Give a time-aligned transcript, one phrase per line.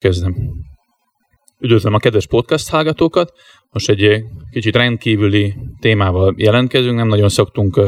[0.00, 0.34] Kezdem.
[1.58, 3.32] Üdvözlöm a kedves podcast hallgatókat.
[3.70, 7.80] Most egy kicsit rendkívüli témával jelentkezünk, nem nagyon szoktunk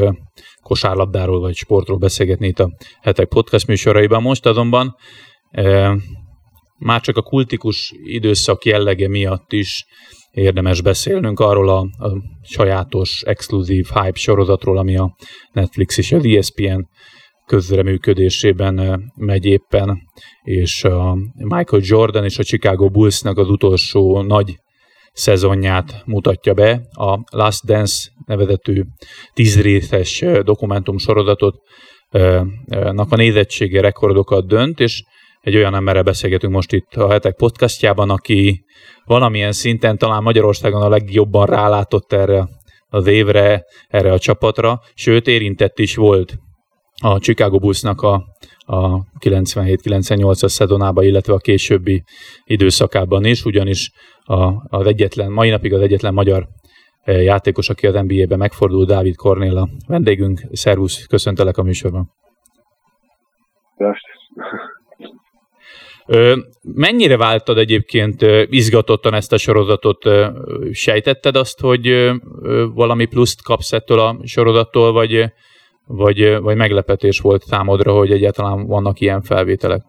[0.61, 2.71] kosárlabdáról vagy sportról beszélgetni itt a
[3.01, 4.21] hetek podcast műsoraiban.
[4.21, 4.95] Most azonban
[6.77, 9.85] már csak a kultikus időszak jellege miatt is
[10.31, 15.15] érdemes beszélnünk arról a, a sajátos, exkluzív hype sorozatról, ami a
[15.51, 16.81] Netflix és az ESPN
[17.45, 20.01] közreműködésében megy éppen,
[20.43, 24.55] és a Michael Jordan és a Chicago Bullsnak az utolsó nagy
[25.13, 28.83] szezonját mutatja be, a Last Dance nevezetű
[29.33, 31.55] tízrészes dokumentum sorozatot
[32.69, 35.03] nak a nézettsége rekordokat dönt, és
[35.41, 38.63] egy olyan emberrel beszélgetünk most itt a hetek podcastjában, aki
[39.05, 42.47] valamilyen szinten talán Magyarországon a legjobban rálátott erre
[42.87, 46.35] az évre, erre a csapatra, sőt érintett is volt
[47.03, 48.13] a Chicago Bullsnak a,
[48.57, 52.03] a 97-98-as szezonában, illetve a későbbi
[52.43, 53.91] időszakában is, ugyanis
[54.23, 56.47] a, az egyetlen, mai napig az egyetlen magyar
[57.01, 60.41] eh, játékos, aki az NBA-ben megfordult, Dávid Kornél a vendégünk.
[60.51, 62.11] Szervusz, köszöntelek a műsorban.
[66.05, 70.09] Ö, mennyire váltad egyébként izgatottan ezt a sorozatot?
[70.71, 72.11] Sejtetted azt, hogy
[72.73, 75.31] valami pluszt kapsz ettől a sorozattól, vagy,
[75.87, 79.81] vagy, vagy meglepetés volt számodra, hogy egyáltalán vannak ilyen felvételek?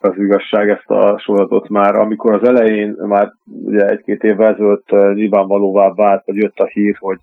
[0.00, 5.92] Az igazság ezt a sorozatot már, amikor az elején, már ugye egy-két évvel ezelőtt nyilvánvalóvá
[5.94, 7.18] vált, vagy jött a hír, hogy,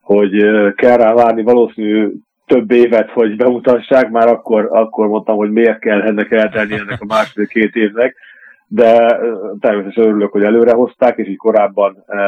[0.00, 0.30] hogy
[0.74, 2.12] kell rá várni valószínű
[2.46, 7.06] több évet, hogy bemutassák, már akkor, akkor mondtam, hogy miért kell ennek eltenni ennek a
[7.06, 8.16] másfél-két évnek,
[8.66, 9.20] de
[9.60, 12.18] természetesen örülök, hogy előre hozták, és így korábban e,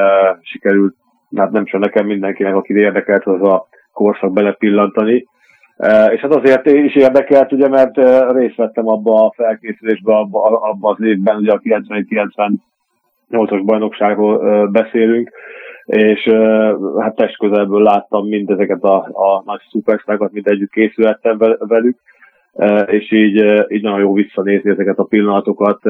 [0.43, 0.95] sikerült
[1.37, 5.27] hát nem csak nekem, mindenkinek, aki érdekelt, az a korszak belepillantani.
[5.77, 10.45] E, és hát azért is érdekelt, ugye, mert e, részt vettem abba a felkészülésbe, abba,
[10.45, 15.31] abba az évben, ugye a 90-98-as bajnokságról e, beszélünk,
[15.85, 16.31] és
[16.99, 21.99] hát test közelből láttam mindezeket a, a nagy szupersztákat, mint együtt készülhettem velük,
[22.87, 25.81] és így, így nagyon jó visszanézni ezeket a pillanatokat,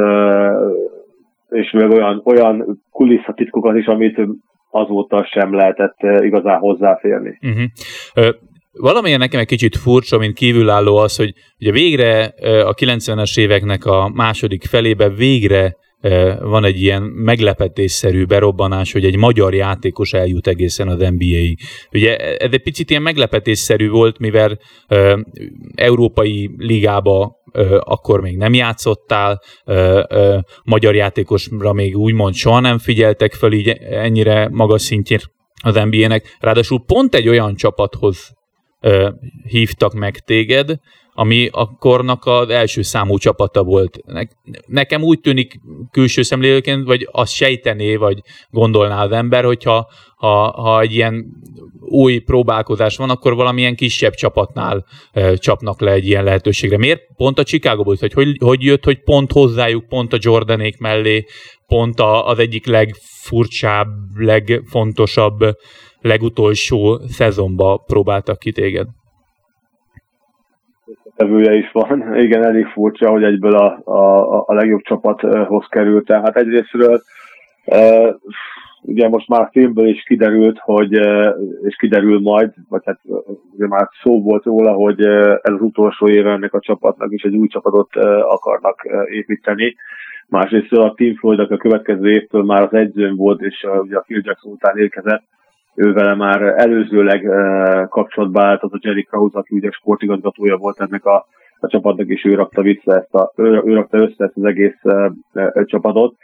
[1.49, 4.21] és még olyan, olyan kulisszatitkokat is, amit
[4.71, 7.39] azóta sem lehetett eh, igazán hozzáférni.
[7.43, 8.35] Uh-huh.
[8.73, 12.25] Valamilyen nekem egy kicsit furcsa, mint kívülálló az, hogy ugye végre
[12.65, 15.77] a 90-es éveknek a második felébe végre
[16.41, 21.59] van egy ilyen meglepetésszerű berobbanás, hogy egy magyar játékos eljut egészen az NBA-ig.
[21.93, 24.59] Ugye ez egy picit ilyen meglepetésszerű volt, mivel
[25.75, 27.39] európai ligába
[27.79, 29.43] akkor még nem játszottál,
[30.65, 35.21] magyar játékosra még úgymond soha nem figyeltek fel így ennyire magas szintjén
[35.63, 36.37] az NBA-nek.
[36.41, 38.31] Ráadásul pont egy olyan csapathoz
[39.49, 40.79] hívtak meg téged,
[41.21, 44.01] ami akkornak az első számú csapata volt.
[44.67, 45.61] Nekem úgy tűnik
[45.91, 51.27] külső szemlélőként, vagy azt sejtené, vagy gondolná az ember, hogyha ha, ha egy ilyen
[51.81, 56.79] új próbálkozás van, akkor valamilyen kisebb csapatnál e, csapnak le egy ilyen lehetőségre.
[56.79, 60.79] Miért pont a Chicago volt, hogy, hogy hogy jött, hogy pont hozzájuk, pont a Jordanék
[60.79, 61.25] mellé,
[61.67, 65.39] pont a, az egyik legfurcsább, legfontosabb,
[66.01, 68.87] legutolsó szezonba próbáltak ki téged?
[71.21, 72.15] Tevője is van.
[72.25, 76.23] Igen, elég furcsa, hogy egyből a, a, a legjobb csapathoz kerültem.
[76.23, 77.03] Hát egyrésztről
[77.65, 78.15] e,
[78.83, 80.93] ugye most már a filmből is kiderült, hogy,
[81.63, 83.01] és kiderül majd, vagy hát
[83.55, 85.01] ugye már szó volt róla, hogy
[85.43, 89.75] ez az utolsó éve ennek a csapatnak is egy új csapatot akarnak építeni.
[90.29, 94.21] Másrészt a Team Floyd, a következő évtől már az egyzőn volt, és ugye a Phil
[94.25, 95.23] Jackson után érkezett,
[95.75, 100.81] ő vele már előzőleg uh, kapcsolatba állt az a Jerry Krause, aki ugye sportigazgatója volt
[100.81, 101.27] ennek a,
[101.61, 104.79] a csapatnak, és ő rakta, vissza ezt a, ő, ő rakta össze ezt az egész
[104.83, 106.15] uh, uh, csapatot.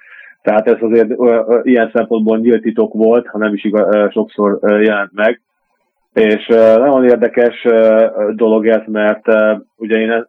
[0.42, 4.58] Tehát ez azért uh, ilyen szempontból nyílt titok volt, ha nem is igaz, uh, sokszor
[4.60, 5.40] uh, jelent meg.
[6.12, 10.26] És uh, nagyon érdekes uh, dolog ez, mert uh, ugye én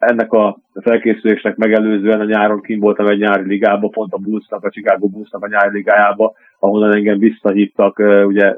[0.00, 4.70] ennek a felkészülésnek megelőzően a nyáron kim voltam egy nyári ligába, pont a Bullsnak, a
[4.70, 8.56] Chicago Bullsnak a nyári ligájába, ahonnan engem visszahívtak ugye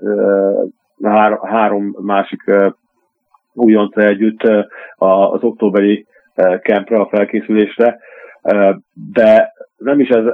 [1.42, 2.42] három, másik
[3.52, 4.42] újonc együtt
[4.96, 6.06] az októberi
[6.62, 7.98] kempre, a felkészülésre,
[9.12, 10.24] de nem is ez,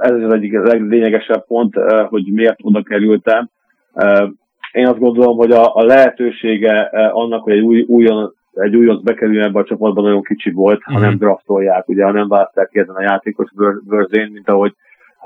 [0.00, 1.74] ez az egyik leglényegesebb pont,
[2.08, 3.48] hogy miért oda kerültem.
[4.72, 6.80] Én azt gondolom, hogy a, a lehetősége
[7.12, 10.98] annak, hogy egy új, újon, egy újonc bekerüljön ebbe a csapatban nagyon kicsi volt, ha
[10.98, 11.18] nem mhm.
[11.18, 13.50] draftolják, ugye, ha nem választják ki ezen a játékos
[13.84, 14.74] bőrzén, mint ahogy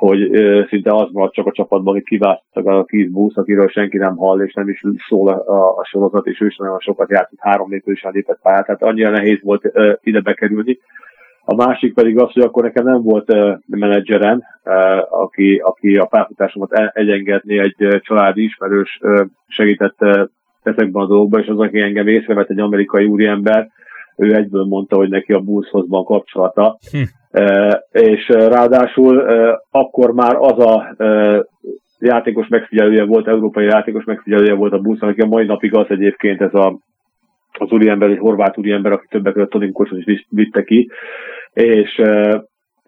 [0.00, 3.96] hogy ö, szinte az maradt csak a csapatban, hogy kiválasztottak a Keith Booth, akiről senki
[3.96, 7.10] nem hall, és nem is szól a, a, a sorozat, és ő is nagyon sokat
[7.10, 10.78] játszott, három lépősen lépett pályát, tehát annyira nehéz volt ö, ide bekerülni.
[11.44, 16.04] A másik pedig az, hogy akkor nekem nem volt uh, menedzserem, uh, aki, aki a
[16.04, 20.24] pályafutásomat egyengedni, egy uh, családi ismerős uh, segített uh,
[20.62, 23.68] ezekben a dolgokban, és az, aki engem észrevett, egy amerikai úriember,
[24.16, 26.78] ő egyből mondta, hogy neki a buszhoz van kapcsolata.
[26.90, 26.98] Hm.
[27.92, 29.18] És ráadásul
[29.70, 31.44] akkor már az a uh,
[31.98, 36.40] játékos megfigyelője volt, európai játékos megfigyelője volt a buszon, aki a mai napig az egyébként
[36.40, 36.78] ez a
[37.58, 40.90] az úriember, egy horvát úriember, aki többek között Tony Kosson is vitte ki,
[41.52, 42.00] és,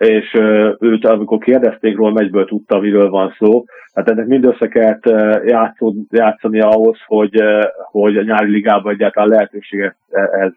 [0.03, 0.33] és
[0.79, 3.65] őt, amikor kérdezték róla, egyből tudta, miről van szó.
[3.95, 5.05] Hát ennek mindössze kellett
[5.47, 7.43] játszó, játszani ahhoz, hogy,
[7.91, 9.97] hogy a nyári ligában egyáltalán lehetőséget
[10.33, 10.53] ez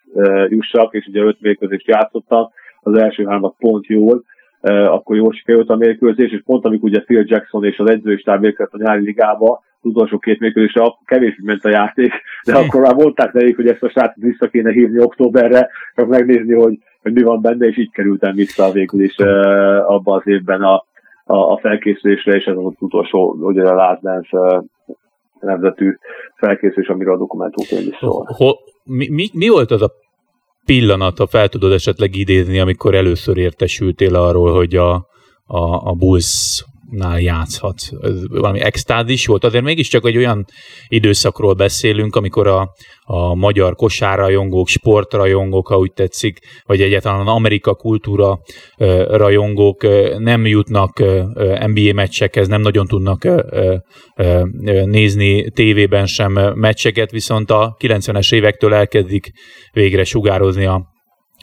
[0.50, 2.50] jussak, és ugye öt mérkőzést játszottam,
[2.82, 4.24] az első hármat pont jól,
[4.68, 8.74] akkor jól sikerült a mérkőzés, és pont amikor ugye Phil Jackson és az edzőistáb érkezett
[8.74, 12.12] a nyári ligába, az utolsó két mérkőzésre akkor kevésbé ment a játék,
[12.46, 16.54] de akkor már mondták nekik, hogy ezt a srácot vissza kéne hívni októberre, csak megnézni,
[16.54, 19.28] hogy, hogy mi van benne, és így kerültem vissza végül is uh,
[19.92, 20.86] abban az évben a,
[21.24, 24.64] a, a felkészülésre, és ez az utolsó, ugye a Last Dance uh,
[25.40, 25.98] nemzetű
[26.36, 28.28] felkészülés, amiről a dokumentumkönyv is szól.
[28.84, 29.92] Mi, mi, mi volt az a
[30.66, 34.94] pillanat, ha fel tudod esetleg idézni, amikor először értesültél arról, hogy a,
[35.46, 36.66] a, a Bulls
[36.96, 37.76] nál játszhat.
[38.02, 40.46] Ez valami extázis volt, azért mégiscsak egy olyan
[40.88, 42.70] időszakról beszélünk, amikor a,
[43.02, 48.40] a magyar kosárrajongók, sportrajongók, ha úgy tetszik, vagy egyáltalán Amerika kultúra
[49.08, 49.84] rajongók
[50.18, 51.00] nem jutnak
[51.66, 53.28] NBA meccsekhez, nem nagyon tudnak
[54.86, 59.32] nézni tévében sem meccseket, viszont a 90-es évektől elkezdik
[59.72, 60.94] végre sugározni a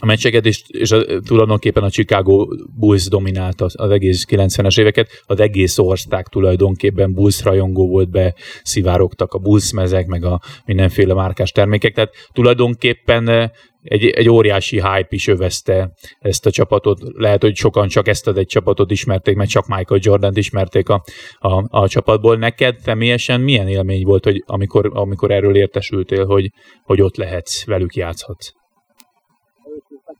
[0.02, 2.46] a meccseket, és, a, tulajdonképpen a Chicago
[2.78, 8.34] Bulls dominálta az, az egész 90-es éveket, az egész ország tulajdonképpen Bulls rajongó volt be,
[8.62, 13.50] szivárogtak a Bulls mezek, meg a mindenféle márkás termékek, tehát tulajdonképpen eh,
[13.82, 16.98] egy, egy óriási hype is övezte ezt a csapatot.
[17.16, 21.04] Lehet, hogy sokan csak ezt az egy csapatot ismerték, mert csak Michael Jordan-t ismerték a,
[21.38, 22.36] a, a csapatból.
[22.36, 26.50] Neked személyesen milyen élmény volt, hogy amikor, amikor erről értesültél, hogy,
[26.82, 28.61] hogy ott lehetsz, velük játszhatsz?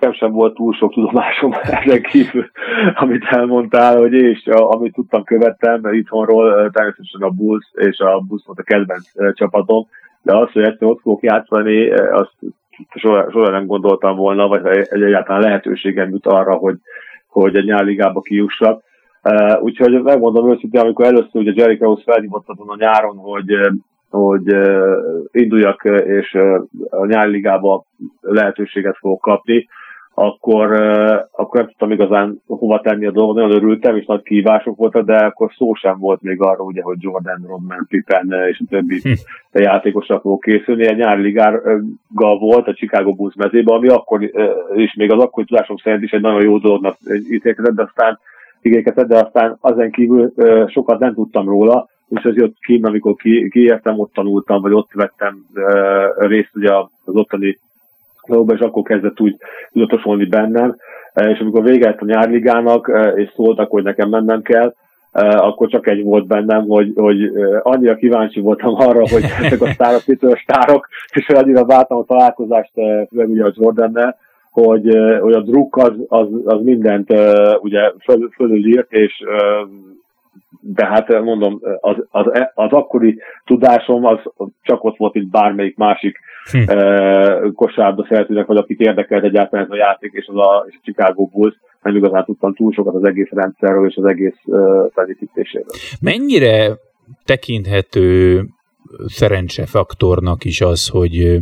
[0.02, 1.52] Nekem sem volt túl sok tudomásom
[1.84, 2.50] ezen kívül,
[2.94, 8.58] amit elmondtál, hogy és amit tudtam követtem itthonról, természetesen a Bulls, és a Bulls volt
[8.58, 9.87] a kedvenc csapatom,
[10.22, 12.37] de az, hogy egyszer ott fogok játszani, azt
[12.94, 16.76] soha, soha nem gondoltam volna, vagy egy egyáltalán lehetőségem jut arra, hogy,
[17.28, 18.82] hogy egy nyárligába kijussak.
[19.25, 23.72] Uh, úgyhogy megmondom őszintén, amikor először ugye Jerry Krause felhívott a nyáron, hogy
[24.10, 24.56] hogy
[25.31, 26.34] induljak és
[26.90, 27.84] a nyári ligába
[28.20, 29.69] lehetőséget fogok kapni,
[30.14, 30.72] akkor,
[31.32, 35.16] akkor nem tudtam igazán hova tenni a dolgot, nagyon örültem, és nagy kívások voltak, de
[35.16, 39.10] akkor szó sem volt még arról, ugye, hogy Jordan, Rodman, Pippen és a többi hm.
[39.52, 40.86] játékosra fogok készülni.
[40.86, 44.30] Egy nyári ligárga volt a Chicago Bulls mezében, ami akkor
[44.74, 46.96] is még az akkori tudásom szerint is egy nagyon jó dolognak
[47.30, 48.18] ítélkezett, de aztán
[48.60, 50.32] igékezett, de aztán azen kívül
[50.66, 55.46] sokat nem tudtam róla, úgyhogy jött ki, amikor ki, kiértem, ott tanultam, vagy ott vettem
[56.18, 56.74] részt ugye
[57.04, 57.58] az ottani
[58.26, 59.36] és akkor kezdett úgy
[59.72, 60.76] tudatosulni bennem,
[61.12, 64.74] e, és amikor vége a nyárligának, e, és szóltak, hogy nekem mennem kell,
[65.12, 67.30] e, akkor csak egy volt bennem, hogy, hogy
[67.62, 72.72] annyira kíváncsi voltam arra, hogy ezek a sztárok, mitől sztárok, és annyira vártam a találkozást,
[73.08, 74.16] főleg ugye a Jordannel,
[74.50, 77.12] hogy, hogy a druk az, az, az mindent
[77.60, 79.24] ugye föl, fölülírt, és
[80.60, 84.19] de hát mondom, az, az, az akkori tudásom az
[84.62, 86.19] csak ott volt, mint bármelyik másik
[86.51, 86.72] hm.
[87.55, 91.24] kosárba szeretőnek, vagy akit érdekelt egyáltalán ez a játék, és, az a, és a Chicago
[91.27, 95.67] Bulls, nem igazán tudtam túl sokat az egész rendszerről és az egész uh, felépítéséről.
[96.01, 96.77] Mennyire
[97.24, 98.43] tekinthető
[99.06, 101.39] szerencsefaktornak is az, hogy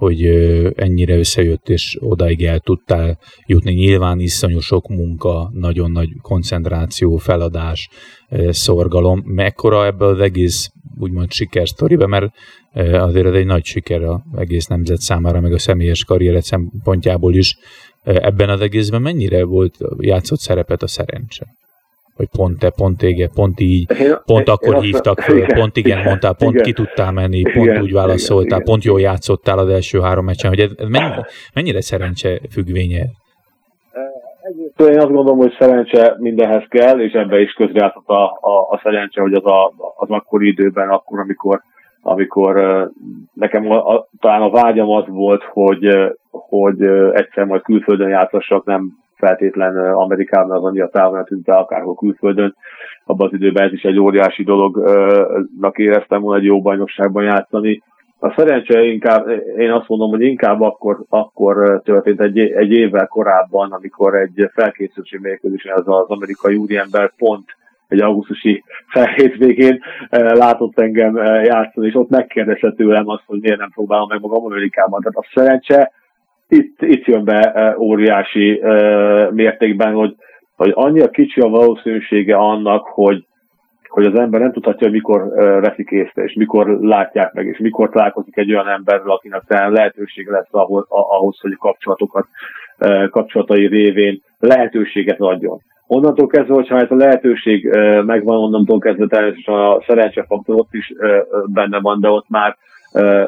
[0.00, 0.24] hogy
[0.76, 3.72] ennyire összejött, és odaig el tudtál jutni.
[3.72, 7.88] Nyilván iszonyú sok munka, nagyon nagy koncentráció, feladás,
[8.48, 9.22] szorgalom.
[9.24, 12.32] Mekkora ebbe az egész úgymond sikersztoriba, mert
[12.92, 17.56] azért ez egy nagy siker az egész nemzet számára, meg a személyes karrieret szempontjából is.
[18.02, 21.46] Ebben az egészben mennyire volt játszott szerepet a szerencse?
[22.20, 23.86] Hogy pont te, pont ége, pont így,
[24.24, 27.42] pont akkor én hívtak föl, igen, pont igen, igen mondtál, pont igen, ki tudtál menni,
[27.42, 30.88] pont igen, úgy válaszoltál, igen, pont jól játszottál az első három meccsen, hogy ez, ez
[30.88, 33.04] mennyire, mennyire szerencse függvénye?
[34.76, 39.20] Én azt gondolom, hogy szerencse mindenhez kell, és ebbe is közrejátszott a, a, a szerencse,
[39.20, 41.60] hogy az, a, az akkori időben, akkor, amikor,
[42.02, 42.54] amikor
[43.34, 48.98] nekem a, a, talán a vágyam az volt, hogy, hogy egyszer majd külföldön játszassak, nem
[49.20, 52.54] feltétlen Amerikában az annyira távol tűnt el, akárhol külföldön.
[53.04, 57.82] Abban az időben ez is egy óriási dolognak éreztem volna egy jó bajnokságban játszani.
[58.18, 63.72] a szerencse inkább, én azt mondom, hogy inkább akkor, akkor történt egy, egy évvel korábban,
[63.72, 67.44] amikor egy felkészülési mérkőzésen az az amerikai úriember pont
[67.90, 74.08] egy augusztusi felhétvégén látott engem játszani, és ott megkérdezte tőlem azt, hogy miért nem próbálom
[74.08, 75.00] meg magam Amerikában.
[75.00, 75.92] Tehát a szerencse
[76.50, 78.62] itt, itt jön be óriási
[79.30, 80.14] mértékben, hogy,
[80.56, 83.24] hogy annyira kicsi a valószínűsége annak, hogy,
[83.88, 85.28] hogy az ember nem tudhatja, hogy mikor
[85.60, 90.30] veszik észre, és mikor látják meg, és mikor találkozik egy olyan emberrel, akinek talán lehetősége
[90.30, 92.26] lesz ahhoz, ahhoz hogy kapcsolatokat,
[93.10, 95.58] kapcsolatai révén lehetőséget adjon.
[95.86, 97.68] Onnantól kezdve, hogyha ez a lehetőség
[98.06, 100.92] megvan, onnantól kezdve természetesen a szerencsefaktor ott is
[101.46, 102.56] benne van, de ott már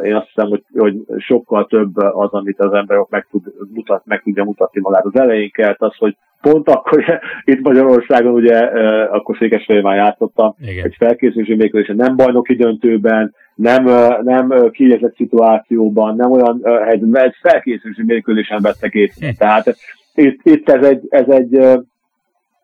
[0.02, 3.42] én azt hiszem, hogy, hogy sokkal több az, amit az ember meg, tud,
[3.74, 5.04] mutat, meg tudja mutatni magát.
[5.04, 7.04] Az elején kelt az, hogy pont akkor
[7.44, 8.58] itt Magyarországon, ugye
[9.06, 10.84] akkor Székesfehérvár játszottam, Igen.
[10.84, 13.84] egy felkészülési mérkőzésen, nem bajnoki döntőben, nem,
[14.22, 19.32] nem kiegyezett szituációban, nem olyan helyzetben, egy felkészülési mérkőzésen vettek észre.
[19.38, 19.76] Tehát
[20.14, 21.58] itt, itt ez egy, ez egy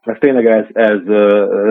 [0.01, 1.01] ez tényleg ez, ez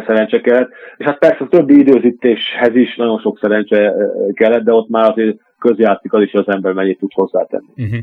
[0.06, 0.70] szerencse kellett.
[0.98, 3.94] És hát persze a többi időzítéshez is nagyon sok szerencse
[4.34, 7.68] kellett, de ott már azért közjátszik az is, az ember mennyit tud hozzátenni.
[7.76, 8.00] Uh-huh.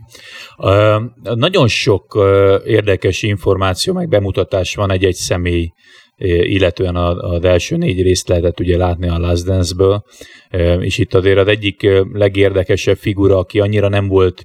[0.59, 2.25] Uh, nagyon sok uh,
[2.65, 5.69] érdekes információ, meg bemutatás van egy-egy személy
[6.27, 10.03] illetően az első négy részt lehetett ugye látni a Last Dance-ből,
[10.81, 14.43] és itt azért az egyik legérdekesebb figura, aki annyira nem volt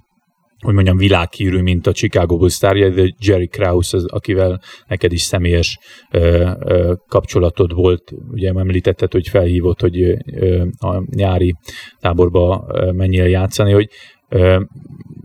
[0.59, 5.21] hogy mondjam, világhírű, mint a Chicago Bulls sztárja, de Jerry Krause, az, akivel neked is
[5.21, 5.79] személyes
[6.11, 8.11] ö, ö, kapcsolatod volt.
[8.31, 11.55] Ugye említetted, hogy felhívott, hogy ö, a nyári
[11.99, 13.89] táborba menjél játszani, hogy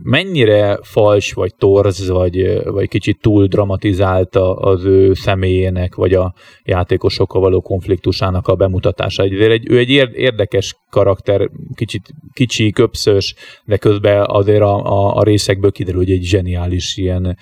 [0.03, 6.33] mennyire fals, vagy torz, vagy, vagy kicsit túl dramatizált az ő személyének, vagy a
[6.63, 9.23] játékosokkal való konfliktusának a bemutatása.
[9.23, 13.35] Egy, ő egy érdekes karakter, kicsit kicsi, köpszös,
[13.65, 17.37] de közben azért a, a, a részekből kiderül, hogy egy zseniális ilyen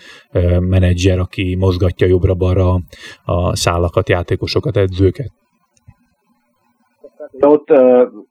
[0.59, 2.81] menedzser, aki mozgatja jobbra-balra
[3.23, 5.42] a szálakat, játékosokat, edzőket.
[7.39, 7.71] De ott,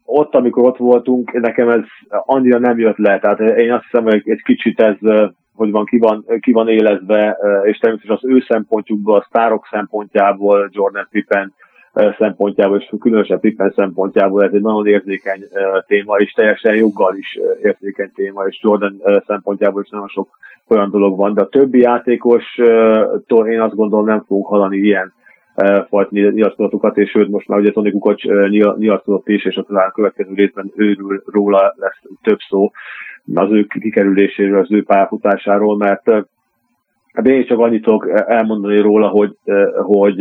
[0.04, 3.18] ott, amikor ott voltunk, nekem ez annyira nem jött le.
[3.18, 4.97] Tehát én azt hiszem, hogy egy kicsit ez,
[5.54, 10.68] hogy van, ki van, ki van élezve, és természetesen az ő szempontjukból, a sztárok szempontjából,
[10.73, 11.52] Jordan Pippen
[12.18, 15.44] szempontjából, és különösen Pippen szempontjából ez egy nagyon érzékeny
[15.87, 20.28] téma, és teljesen joggal is érzékeny téma, és Jordan szempontjából is nagyon sok
[20.68, 25.12] olyan dolog van, de a többi játékostól én azt gondolom nem fogunk hallani ilyen
[25.88, 28.25] fajta nyilatkozatokat, és sőt most már ugye Tony Kukocs
[28.78, 32.71] nyilatkozott is, és talán a következő részben őről róla lesz több szó
[33.35, 36.11] az ő kikerüléséről, az ő pályafutásáról, mert
[37.12, 39.37] hát én csak annyit tudok elmondani róla, hogy,
[39.82, 40.21] hogy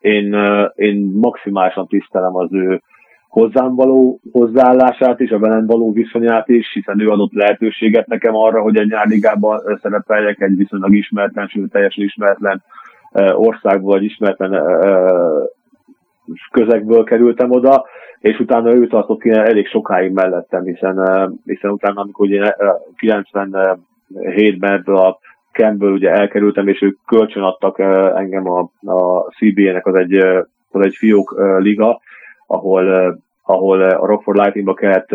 [0.00, 0.36] én,
[0.74, 2.82] én maximálisan tisztelem az ő
[3.28, 8.62] hozzám való hozzáállását is, a velem való viszonyát is, hiszen ő adott lehetőséget nekem arra,
[8.62, 12.62] hogy egy nyárligában szerepeljek egy viszonylag ismeretlen, sőt teljesen ismeretlen
[13.12, 14.62] országból, vagy ismeretlen
[16.50, 17.84] közegből kerültem oda,
[18.18, 20.96] és utána ő tartott ki elég sokáig mellettem, hiszen,
[21.44, 22.54] hiszen utána, amikor ugye
[23.00, 25.18] 97-ben ebből a
[25.52, 27.78] Campbell ugye elkerültem, és ők kölcsön adtak
[28.14, 28.58] engem a,
[28.92, 30.14] a CBA-nek, az egy,
[30.70, 32.00] az egy fiók liga,
[32.46, 35.08] ahol, ahol a Rockford Lightningba kellett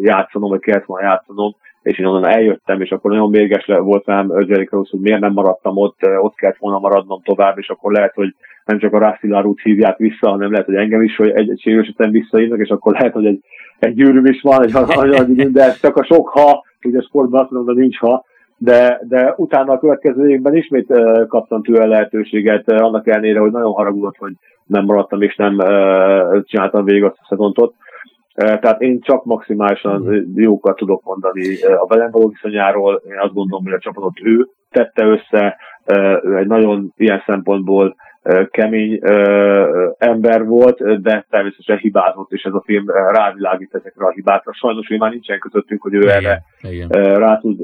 [0.00, 1.54] játszanom, vagy kellett volna játszanom,
[1.88, 5.32] és én onnan eljöttem, és akkor nagyon mérges volt rám Jerry Krause, hogy miért nem
[5.32, 9.60] maradtam ott, ott kellett volna maradnom tovább, és akkor lehet, hogy nem csak a Rassilárút
[9.62, 13.12] hívják vissza, hanem lehet, hogy engem is, hogy egy, egy sérülés visszahívnak, és akkor lehet,
[13.12, 13.40] hogy egy,
[13.78, 14.74] egy gyűrűm is van, egy,
[15.12, 18.24] egy, de ez csak a sok ha, ugye sportban azt mondom, de nincs ha,
[18.58, 23.50] de, de utána a következő évben ismét uh, kaptam tőle lehetőséget, uh, annak ellenére, hogy
[23.50, 24.32] nagyon haragudott, hogy
[24.66, 27.74] nem maradtam és nem uh, csináltam végig azt a szezontot.
[28.38, 30.40] Tehát én csak maximálisan mhm.
[30.40, 33.02] jókat tudok mondani a velem való viszonyáról.
[33.08, 35.56] Én azt gondolom, hogy a csapatot ő tette össze,
[36.22, 37.96] ő egy nagyon ilyen szempontból
[38.50, 39.00] kemény
[39.98, 44.52] ember volt, de természetesen hibázott, és ez a film rávilágít ezekre a hibákra.
[44.52, 46.88] Sajnos hogy már nincsen közöttünk, hogy ő igen, erre igen.
[47.18, 47.60] rá tud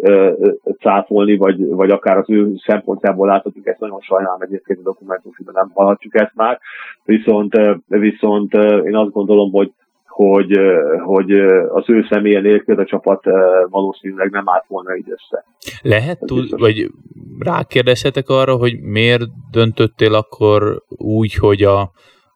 [0.78, 5.70] cáfolni, vagy, vagy akár az ő szempontjából láthatjuk, ezt nagyon sajnálom egyébként a dokumentumfilmben nem
[5.74, 6.58] hallhatjuk ezt már,
[7.04, 8.54] viszont, viszont
[8.84, 9.72] én azt gondolom, hogy
[10.14, 10.58] hogy,
[11.04, 11.30] hogy
[11.68, 13.24] az ő személye nélkül a csapat
[13.68, 15.44] valószínűleg nem állt volna így össze.
[15.82, 16.90] Lehet, tud, vagy
[17.38, 21.80] rákérdezhetek arra, hogy miért döntöttél akkor úgy, hogy a,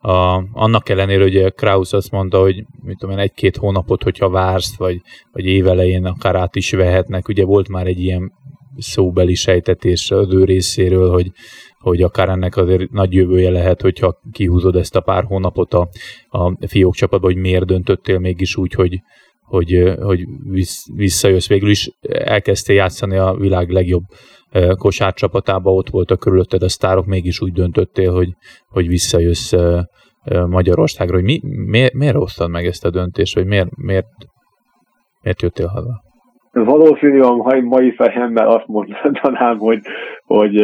[0.00, 4.78] a, annak ellenére, hogy Kraus azt mondta, hogy mit tudom én, egy-két hónapot, hogyha vársz,
[4.78, 5.00] vagy,
[5.32, 8.32] vagy évelején akár át is vehetnek, ugye volt már egy ilyen
[8.76, 11.30] szóbeli sejtetés az ő részéről, hogy,
[11.78, 15.88] hogy akár ennek azért nagy jövője lehet, hogyha kihúzod ezt a pár hónapot a,
[16.28, 19.00] a fiók csapatba, hogy miért döntöttél mégis úgy, hogy,
[19.42, 20.25] hogy, hogy
[20.94, 21.49] visszajössz.
[21.49, 24.02] Végül is elkezdtél játszani a világ legjobb
[24.78, 28.28] kosárcsapatába, ott voltak körülötted a sztárok, mégis úgy döntöttél, hogy,
[28.68, 29.52] hogy visszajössz
[30.49, 31.14] Magyarországra.
[31.14, 34.06] Hogy mi, miért, miért hoztad meg ezt a döntést, vagy miért, miért,
[35.23, 36.02] miért jöttél haza?
[36.52, 39.80] Valószínűleg a mai fejemmel azt mondanám, hogy,
[40.25, 40.54] hogy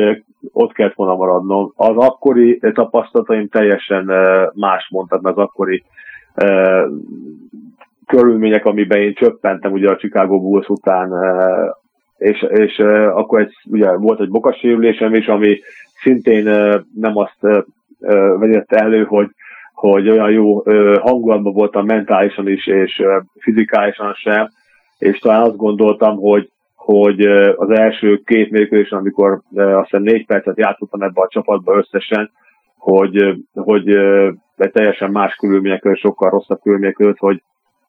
[0.53, 1.73] ott kellett volna maradnom.
[1.77, 4.11] Az akkori tapasztalataim teljesen
[4.55, 5.85] más mondtad, az akkori
[8.07, 11.13] körülmények, amiben én csöppentem ugye a Chicago Bulls után,
[12.17, 12.79] és, és
[13.15, 15.59] akkor egy, ugye volt egy bokasérülésem is, ami
[16.03, 16.45] szintén
[16.95, 17.65] nem azt
[18.39, 19.29] vezette elő, hogy,
[19.73, 20.63] hogy olyan jó
[21.01, 23.03] hangulatban voltam mentálisan is, és
[23.39, 24.49] fizikálisan sem,
[24.99, 26.51] és talán azt gondoltam, hogy,
[26.85, 27.21] hogy
[27.57, 32.31] az első két mérkőzésen, amikor azt hiszem négy percet játszottam ebbe a csapatba összesen,
[32.79, 33.89] hogy, hogy
[34.57, 37.43] egy teljesen más körülmények között, sokkal rosszabb körülmények között, hogy,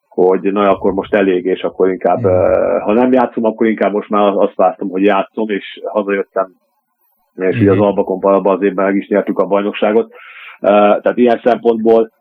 [0.10, 2.24] hogy na, akkor most elég, és akkor inkább,
[2.82, 6.52] ha nem játszom, akkor inkább most már azt vártam, hogy játszom, és hazajöttem,
[7.36, 7.62] és mm.
[7.62, 10.14] ugye az Albakon az évben meg is nyertük a bajnokságot.
[10.60, 12.12] Tehát ilyen szempontból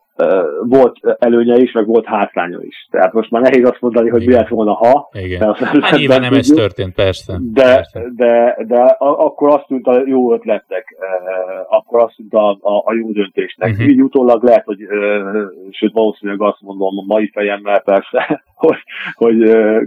[0.63, 2.89] volt előnye is, meg volt hátránya is.
[2.91, 4.35] Tehát most már nehéz azt mondani, hogy Igen.
[4.35, 5.09] mi lett volna, ha.
[5.13, 5.55] Igen.
[5.55, 7.39] Hát nyilván nem ez történt, persze.
[7.41, 8.01] De, persze.
[8.17, 10.97] de, de akkor azt tűnt a jó ötletnek,
[11.69, 13.71] akkor azt tűnt a, a, a jó döntésnek.
[13.71, 13.89] Uh-huh.
[13.89, 14.79] Így utólag lehet, hogy
[15.71, 18.79] sőt valószínűleg azt mondom a mai fejemmel persze, hogy,
[19.15, 19.37] hogy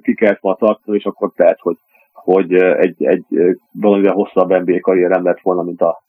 [0.01, 1.77] ki kellett ma és akkor lehet, hogy
[2.13, 3.25] hogy egy, egy
[3.72, 6.01] valamivel hosszabb NBA karrierem lett volna, mint a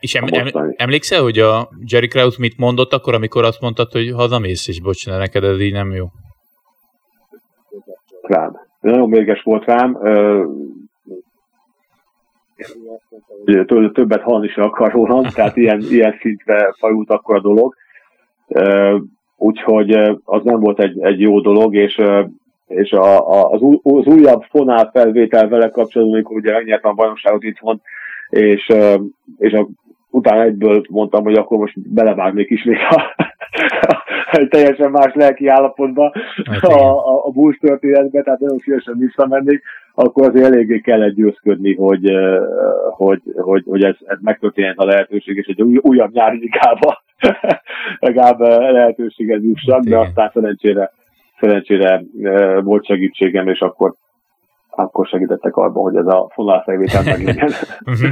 [0.00, 4.10] és em, em, emlékszel, hogy a Jerry Krause mit mondott akkor, amikor azt mondtad, hogy
[4.10, 6.06] hazamész, és bocs, neked ez így nem jó?
[8.22, 8.56] Rám.
[8.80, 9.98] Nagyon mérges volt rám.
[13.92, 17.74] Többet hallani is akar rólam, tehát ilyen, ilyen szintre fajult akkor a dolog.
[19.36, 19.92] Úgyhogy
[20.24, 22.00] az nem volt egy, egy jó dolog, és
[22.66, 26.94] és a, a, az, új, az újabb fonál felvétel vele kapcsolatban, amikor ugye megnyertem a
[26.94, 27.80] bajnokságot itthon,
[28.28, 28.72] és,
[29.38, 29.68] és a,
[30.10, 33.14] utána egyből mondtam, hogy akkor most belevágnék ismét a,
[34.30, 36.12] egy teljesen más lelki állapotba
[36.44, 39.62] hát a, a, a Bulls történetbe, tehát nagyon szívesen visszamennék,
[39.94, 42.10] akkor azért eléggé kellett győzködni, hogy,
[42.90, 47.02] hogy, hogy, hogy ez, ez megtörténhet a lehetőség, és egy új, újabb nyári ligába
[47.98, 48.40] legalább
[48.72, 50.92] lehetőséget jussak, de aztán szerencsére,
[51.40, 52.02] szerencsére
[52.62, 53.94] volt segítségem, és akkor
[54.78, 57.50] akkor segítettek abban, hogy ez a fonalfelvétel meglegyen.
[57.84, 58.06] Mhm.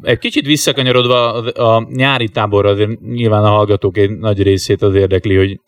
[0.00, 4.94] egy kicsit visszakanyarodva a, a nyári táborra azért nyilván a hallgatók egy nagy részét az
[4.94, 5.60] érdekli, hogy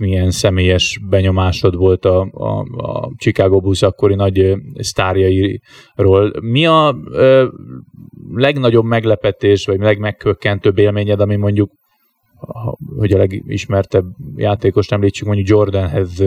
[0.00, 6.32] milyen személyes benyomásod volt a, a, a Chicago Bulls akkori nagy sztárjairól.
[6.40, 7.46] Mi a ö,
[8.34, 11.70] legnagyobb meglepetés, vagy legmegkökkentőbb élményed, ami mondjuk
[12.98, 14.04] hogy a legismertebb
[14.36, 16.22] játékos említsük, mondjuk Jordanhez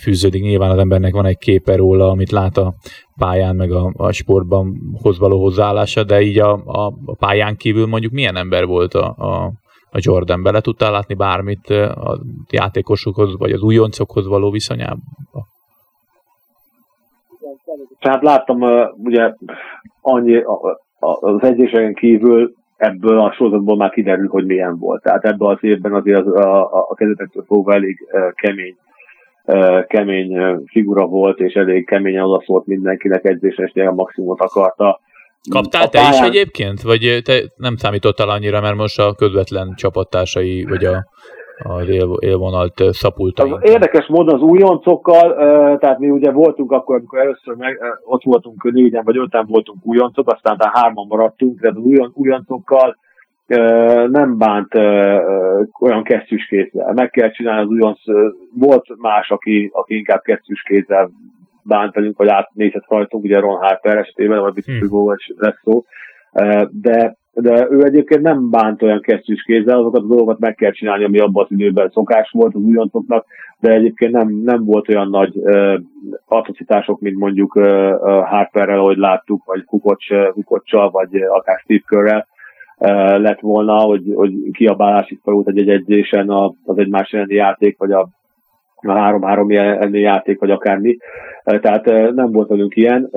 [0.00, 0.42] fűződik.
[0.42, 2.74] Nyilván az embernek van egy képe róla, amit lát a
[3.16, 8.12] pályán, meg a, a sportban hoz való hozzáállása, de így a, a, pályán kívül mondjuk
[8.12, 9.52] milyen ember volt a, a,
[9.90, 10.42] a Jordan?
[10.42, 15.02] Bele tudtál látni bármit a játékosokhoz, vagy az újoncokhoz való viszonyában?
[17.98, 18.60] Tehát láttam,
[18.96, 19.34] ugye
[20.00, 20.42] annyi
[21.20, 25.02] az egyéseken kívül ebből a sorozatból már kiderül, hogy milyen volt.
[25.02, 28.76] Tehát ebben az évben azért az, a, a, a kezdetektől fogva elég uh, kemény
[29.44, 35.00] uh, kemény figura volt, és elég keményen odaszólt mindenkinek edzésen, és a maximumot akarta.
[35.50, 36.12] Kaptál te pályán...
[36.12, 36.82] is egyébként?
[36.82, 41.06] Vagy te nem számítottál annyira, mert most a közvetlen csapattársai, vagy a
[41.62, 43.58] az él, élvonalt szapulta.
[43.60, 45.34] Érdekes módon az újoncokkal,
[45.78, 50.32] tehát mi ugye voltunk akkor, amikor először meg, ott voltunk négyen vagy öten voltunk újoncok,
[50.32, 52.96] aztán tehát hárman maradtunk, de az újon, újoncokkal
[54.06, 54.74] nem bánt
[55.80, 56.92] olyan kesztyűs kézzel.
[56.92, 58.00] Meg kell csinálni az újonc.
[58.58, 61.10] Volt más, aki, aki inkább kesztyűs kézzel
[61.62, 64.88] bánt velünk, vagy átnézett rajtunk, ugye Ron Harper esetében, vagy biztos, hmm.
[64.88, 65.84] hogy lesz szó.
[66.70, 71.04] De de ő egyébként nem bánt olyan kesztyűs kézzel, azokat a dolgokat meg kell csinálni,
[71.04, 73.26] ami abban az időben szokás volt az újoncoknak,
[73.60, 75.80] de egyébként nem, nem volt olyan nagy uh,
[76.26, 77.64] atrocitások, mint mondjuk uh,
[78.24, 82.26] Harperrel, ahogy láttuk, vagy Kukocs, Kukocsal, vagy akár Steve Körrel
[83.18, 86.30] lett volna, hogy, hogy kiabálásig felült egy egyedzésen
[86.64, 88.08] az egymás elleni játék, vagy a
[88.82, 89.50] három-három
[89.92, 90.96] játék, vagy akármi.
[91.44, 91.84] Tehát
[92.14, 93.10] nem volt velünk ilyen.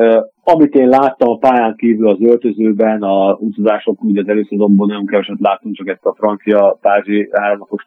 [0.44, 5.40] Amit én láttam a pályán kívül az öltözőben, a utazások, ugye az előszezonban nagyon keveset
[5.40, 7.86] láttunk, csak ezt a francia pázsi háromnapos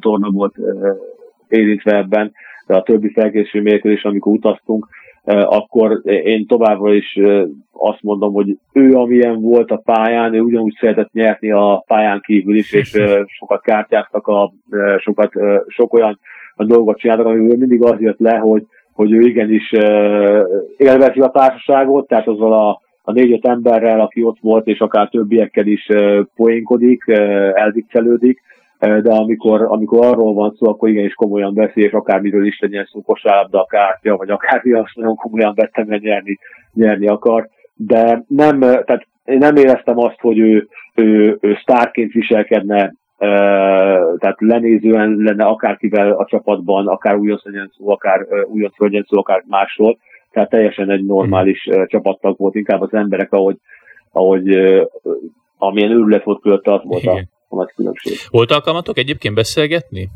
[0.00, 0.54] torna volt
[1.48, 2.32] érintve ebben,
[2.66, 4.88] de a többi felkészülő mérkőzés, amikor utaztunk,
[5.32, 7.18] akkor én továbbra is
[7.72, 12.56] azt mondom, hogy ő amilyen volt a pályán, ő ugyanúgy szeretett nyerni a pályán kívül
[12.56, 14.52] is, és sokat kártyáztak, a,
[14.98, 15.32] sokat,
[15.66, 16.18] sok olyan
[16.58, 19.72] a dolgot csináltak, amiből mindig az jött le, hogy, hogy ő igenis
[20.76, 25.66] élvezi a társaságot, tehát azzal a, a négy-öt emberrel, aki ott volt, és akár többiekkel
[25.66, 25.88] is
[26.36, 27.08] poénkodik,
[27.54, 28.42] elviccelődik,
[28.78, 33.02] de amikor, amikor arról van szó, akkor igenis komolyan veszi, és akármiről is legyen szó,
[33.02, 36.38] kosárlabda, kártya, vagy akármi, azt nagyon komolyan vettem, mert nyerni,
[36.74, 37.48] nyerni akar.
[37.74, 42.94] De nem, tehát én nem éreztem azt, hogy ő, ő, ő sztárként viselkedne,
[44.18, 49.44] tehát lenézően lenne akárkivel a csapatban, akár újonc legyen szó, akár újonc legyen szó, akár
[49.46, 49.98] másról.
[50.30, 53.56] Tehát teljesen egy normális csapattag volt, inkább az emberek, ahogy,
[54.12, 54.48] ahogy
[55.58, 58.12] amilyen őrület volt körülötte, az volt a, a nagy különbség.
[58.30, 60.08] Volt alkalmatok egyébként beszélgetni?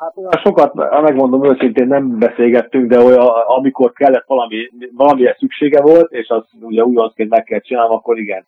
[0.00, 4.56] Hát olyan sokat, megmondom őszintén, nem beszélgettünk, de olyan, amikor kellett valami,
[4.96, 8.46] valamilyen szüksége volt, és az ugye újoncként meg kell csinálni, akkor igen.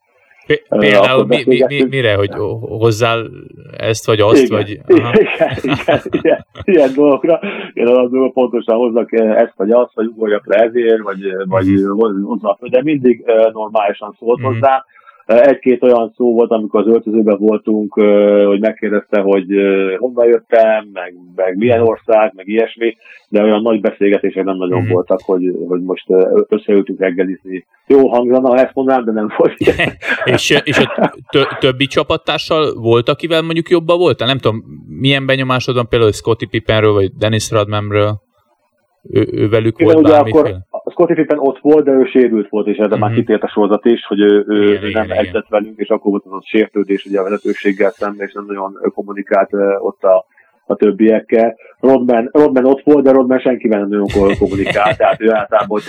[0.68, 3.30] Például mi, mi, mi, mire, hogy hozzál
[3.76, 4.80] ezt vagy azt, igen, vagy...
[4.98, 5.12] Aha.
[5.18, 7.40] Igen, igen, ilyen, ilyen dolgokra,
[7.74, 12.22] dolgokra pontosan hozzak ezt vagy azt, vagy ugorjak le ezért, vagy, vagy mhm.
[12.22, 14.44] hozzak, de mindig normálisan szólt mm.
[14.44, 14.84] hozzá.
[15.26, 17.92] Egy-két olyan szó volt, amikor az öltözőben voltunk,
[18.46, 19.46] hogy megkérdezte, hogy
[19.98, 22.96] honnan jöttem, meg, meg milyen ország, meg ilyesmi,
[23.28, 24.92] de olyan nagy beszélgetések nem nagyon mm-hmm.
[24.92, 26.04] voltak, hogy, hogy most
[26.48, 27.66] összeültünk reggelizni.
[27.86, 29.54] Jó hangzana, ha ezt mondanám, de nem volt.
[30.34, 34.18] és, és a többi csapattársal volt, akivel mondjuk jobban volt?
[34.18, 34.62] Nem tudom,
[35.00, 38.20] milyen benyomásod van például Scotty Pippenről, vagy Dennis Rodmanről?
[39.02, 40.66] Ő, ő velük Igen, volt bármiféle?
[40.92, 43.00] Scotty Pippen ott volt, de ő sérült volt, és erre uh-huh.
[43.00, 43.18] már mhm.
[43.18, 46.24] kitért a sorozat is, hogy ő, ő igen, nem igen, edzett velünk, és akkor volt
[46.26, 50.24] az a sértődés ugye a vezetőséggel szemben, és nem nagyon kommunikált ott a,
[50.66, 51.56] a többiekkel.
[51.80, 55.80] Rodman, Rodman ott volt, de Rodman senkivel nem nagyon kommunikált, tehát ő általában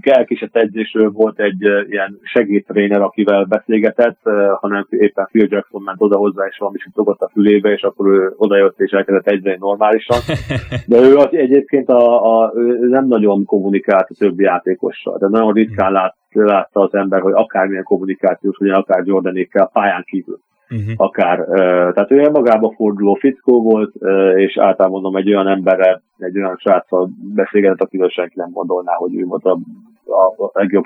[0.00, 4.18] elkisett edzésről volt egy ilyen segédtréner, akivel beszélgetett,
[4.60, 8.32] hanem éppen Phil Jackson ment oda hozzá, és valami szokott a fülébe, és akkor ő
[8.36, 10.18] odajött és elkezdett egyre normálisan.
[10.86, 15.52] De ő az, egyébként a, a, ő nem nagyon kommunikált a többi játékossal, de nagyon
[15.52, 20.94] ritkán lát, látta az ember, hogy akármilyen kommunikációs, vagy akár Jordanékkel pályán kívül uh-huh.
[20.96, 21.44] akár.
[21.92, 23.94] Tehát ő magába forduló fickó volt,
[24.36, 29.14] és általában mondom egy olyan emberre, egy olyan sráccal beszélgetett, akivel senki nem gondolná, hogy
[29.14, 29.58] ő volt a,
[30.04, 30.84] a, a legjobb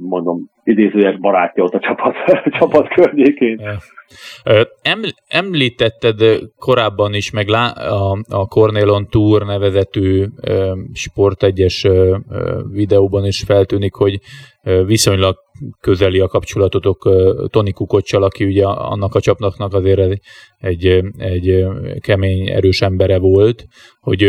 [0.00, 3.60] mondom, idézőjes barátja ott a csapat, a csapat környékén.
[5.28, 6.22] Említetted
[6.56, 10.24] korábban is, meg a, a Cornelon Tour nevezetű
[10.92, 11.86] sportegyes
[12.72, 14.18] videóban is feltűnik, hogy
[14.86, 15.36] viszonylag
[15.80, 17.10] közeli a kapcsolatotok
[17.50, 20.20] Tony Kukocsal, aki ugye annak a csapnak azért egy,
[20.58, 21.64] egy,
[22.00, 23.64] kemény, erős embere volt,
[24.00, 24.22] hogy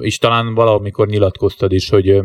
[0.00, 2.20] és talán valamikor nyilatkoztad is, hogy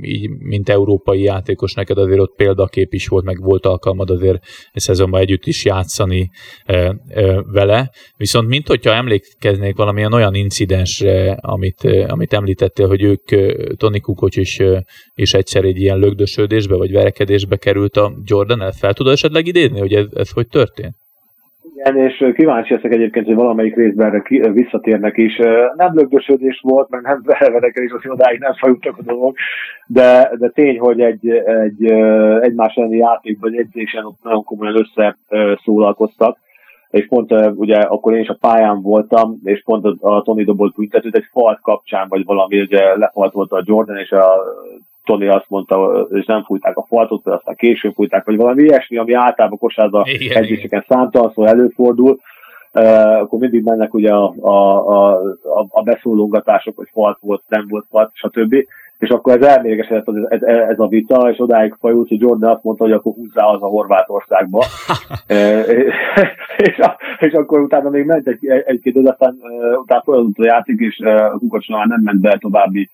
[0.00, 4.82] így, mint európai játékos neked azért ott példakép is volt, meg volt alkalmad azért egy
[4.82, 6.30] szezonban együtt is játszani
[7.52, 13.24] vele, viszont mint hogyha emlékeznék valamilyen olyan incidensre, amit, amit említettél, hogy ők,
[13.76, 14.60] Tony Kukocs is,
[15.14, 19.78] és egyszer egy ilyen lögdösödésbe vagy verekedésbe került a Jordan el, fel tudod esetleg idézni,
[19.78, 20.96] hogy ez, ez hogy történt?
[21.76, 25.36] Igen, és kíváncsi leszek egyébként, hogy valamelyik részben visszatérnek is.
[25.76, 29.36] Nem lögdösödés volt, meg nem verekedés, az odáig nem fajultak a dolgok,
[29.86, 31.84] de, de tény, hogy egy, egy
[32.40, 36.38] egymás elleni játékban, egy edzésen ott nagyon komolyan összeszólalkoztak,
[36.90, 40.74] és pont ugye akkor én is a pályán voltam, és pont a, a Tony dobolt
[40.74, 44.26] büntetőt egy falt kapcsán, vagy valami, ugye lefalt volt a Jordan, és a
[45.06, 48.96] Tony azt mondta, és nem fújták a faltot, de aztán később fújták, vagy valami ilyesmi,
[48.96, 52.18] ami általában kosárba edzéseken számtalan szó előfordul,
[52.72, 54.76] Uh, akkor mindig mennek ugye a, a,
[55.58, 58.54] a, a beszólógatások, hogy falt volt, nem volt falt, stb.
[58.98, 62.62] És akkor ez elmégesedett ez, ez, ez, a vita, és odáig fajult, hogy Jordan azt
[62.62, 64.64] mondta, hogy akkor húzzá az a Horvátországba.
[66.56, 66.80] és,
[67.18, 69.38] és, akkor utána még ment egy, egy-két, egy aztán
[69.76, 72.90] utána folyamodott a játék, és uh, Kukocs nem ment be további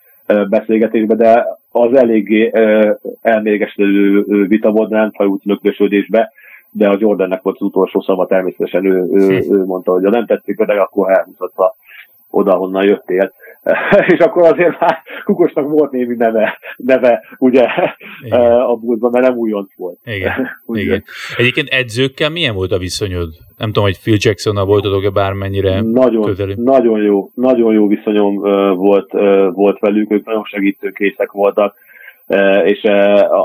[0.49, 2.51] beszélgetésbe, de az eléggé
[3.21, 6.33] elmégesülő vita volt, nem fajult lökösödésbe,
[6.71, 9.55] de a Jordannek volt az utolsó szava, természetesen ő, ő, hm.
[9.55, 11.75] ő mondta, hogy ha nem tetszik, de akkor elmutatta
[12.31, 13.33] oda, honnan jöttél.
[14.15, 17.67] és akkor azért már Kukosnak volt némi neve, neve ugye
[18.23, 18.61] Igen.
[18.71, 19.99] a buszban, mert nem újonc volt.
[20.05, 20.49] Igen.
[20.73, 21.05] Igen.
[21.37, 23.29] Egyébként edzőkkel milyen volt a viszonyod?
[23.57, 26.55] Nem tudom, hogy Phil Jacksonnal voltatok-e bármennyire nagyon, közeli?
[26.57, 28.35] Nagyon jó, nagyon jó viszonyom
[28.77, 29.11] volt,
[29.53, 31.75] volt velük, ők nagyon segítőkészek voltak,
[32.65, 32.83] és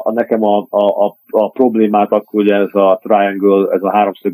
[0.03, 4.33] a, nekem a, a, a, a problémát akkor ugye ez a triangle, ez a háromszög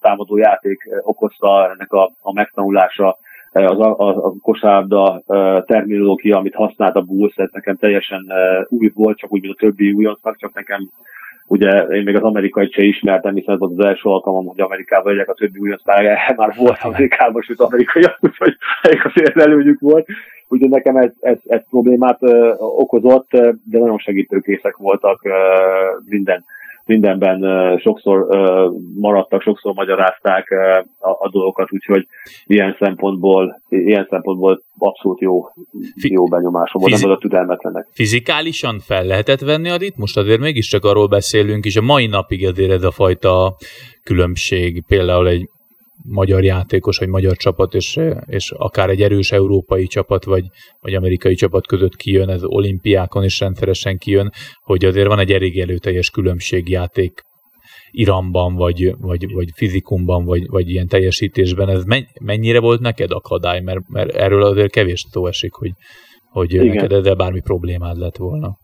[0.00, 3.18] támadó játék okozta ennek a, a megtanulása,
[3.62, 5.22] az a, a, a kosárda
[5.66, 8.32] terminológia, amit használt a Bulls, ez nekem teljesen
[8.68, 10.90] új volt, csak úgy, mint a többi újoncnak, csak nekem
[11.46, 15.12] ugye én még az amerikai se ismertem, hiszen ez volt az első alkalmam, hogy Amerikában
[15.12, 20.06] legyek, a többi újonc már, már volt Amerikában, sőt amerikaiak, úgyhogy elég azért előnyük volt.
[20.48, 23.30] Úgyhogy nekem ez, ez, ez problémát uh, okozott,
[23.64, 25.32] de nagyon segítőkészek voltak uh,
[26.04, 26.44] minden
[26.86, 27.40] mindenben
[27.78, 28.26] sokszor
[28.94, 30.50] maradtak, sokszor magyarázták
[30.98, 32.06] a, a dolgokat, úgyhogy
[32.46, 35.48] ilyen szempontból, ilyen szempontból abszolút jó,
[35.94, 37.86] jó benyomásom volt, nem a türelmetlenek.
[37.90, 42.70] Fizikálisan fel lehetett venni a most azért mégiscsak arról beszélünk, és a mai napig azért
[42.70, 43.56] ez a fajta
[44.02, 45.48] különbség, például egy
[46.02, 50.44] magyar játékos, vagy magyar csapat, és, és akár egy erős európai csapat, vagy,
[50.80, 55.60] vagy amerikai csapat között kijön, ez olimpiákon is rendszeresen kijön, hogy azért van egy elég
[55.60, 57.22] előteljes különbség játék
[57.90, 61.68] iramban, vagy, vagy, vagy fizikumban, vagy, vagy ilyen teljesítésben.
[61.68, 61.84] Ez
[62.20, 63.60] mennyire volt neked akadály?
[63.60, 65.70] Mert, mert erről azért kevés szó esik, hogy,
[66.30, 68.56] hogy neked ezzel bármi problémád lett volna.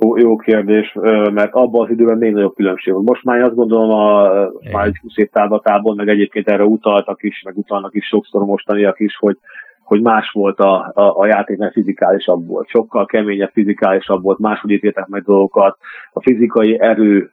[0.00, 0.92] Jó, jó kérdés,
[1.32, 3.08] mert abban az időben még nagyobb különbség volt.
[3.08, 4.28] Most már azt gondolom, a,
[4.72, 9.00] már egy 20 év távlatából, meg egyébként erre utaltak is, meg utalnak is sokszor mostaniak
[9.00, 9.36] is, hogy,
[9.82, 12.68] hogy más volt a, a, a játék, mert fizikálisabb volt.
[12.68, 15.76] Sokkal keményebb, fizikálisabb volt, máshogy ítéltek meg dolgokat.
[16.12, 17.30] A fizikai erő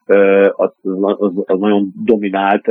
[0.52, 2.68] az, az, az nagyon dominált.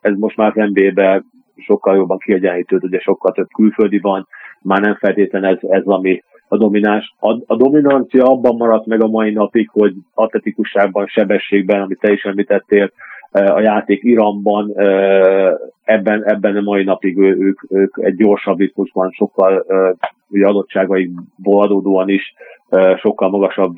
[0.00, 1.24] Ez most már az NBA-be
[1.56, 4.26] sokkal jobban kiegyenlítőd, ugye sokkal több külföldi van,
[4.62, 7.14] már nem feltétlenül ez, ez ami a domináns.
[7.18, 12.22] A, a dominancia abban maradt meg a mai napig, hogy atletikusságban, sebességben, amit te is
[12.22, 12.92] említettél,
[13.30, 19.10] eh, a játék iramban, eh, ebben, ebben a mai napig ők, ők egy gyorsabb ritmusban,
[19.10, 19.90] sokkal eh,
[20.28, 22.34] ugye adottságaikból adódóan is
[22.96, 23.76] sokkal magasabb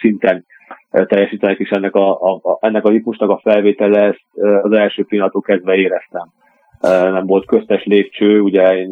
[0.00, 0.44] szinten
[0.90, 4.24] teljesítenek, és ennek a, a, a, ennek a ritmusnak a felvétele ezt
[4.62, 6.26] az első pillanatok kezdve éreztem.
[7.12, 8.90] Nem volt köztes lépcső, ugye én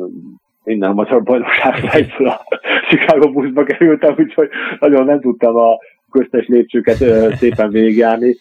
[0.66, 2.40] minden magyar bajnokságra egyből a
[2.88, 4.48] Chicago buszba kerültem, úgyhogy
[4.81, 5.79] nagyon nem tudtam a
[6.11, 6.96] köztes lépcsőket
[7.37, 8.37] szépen végigjárni,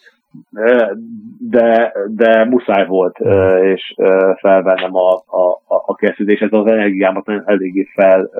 [1.38, 3.18] de, de muszáj volt,
[3.62, 3.94] és
[4.40, 6.40] felvennem a, a, a kezdődés.
[6.40, 8.30] Ez az energiámat eléggé fel,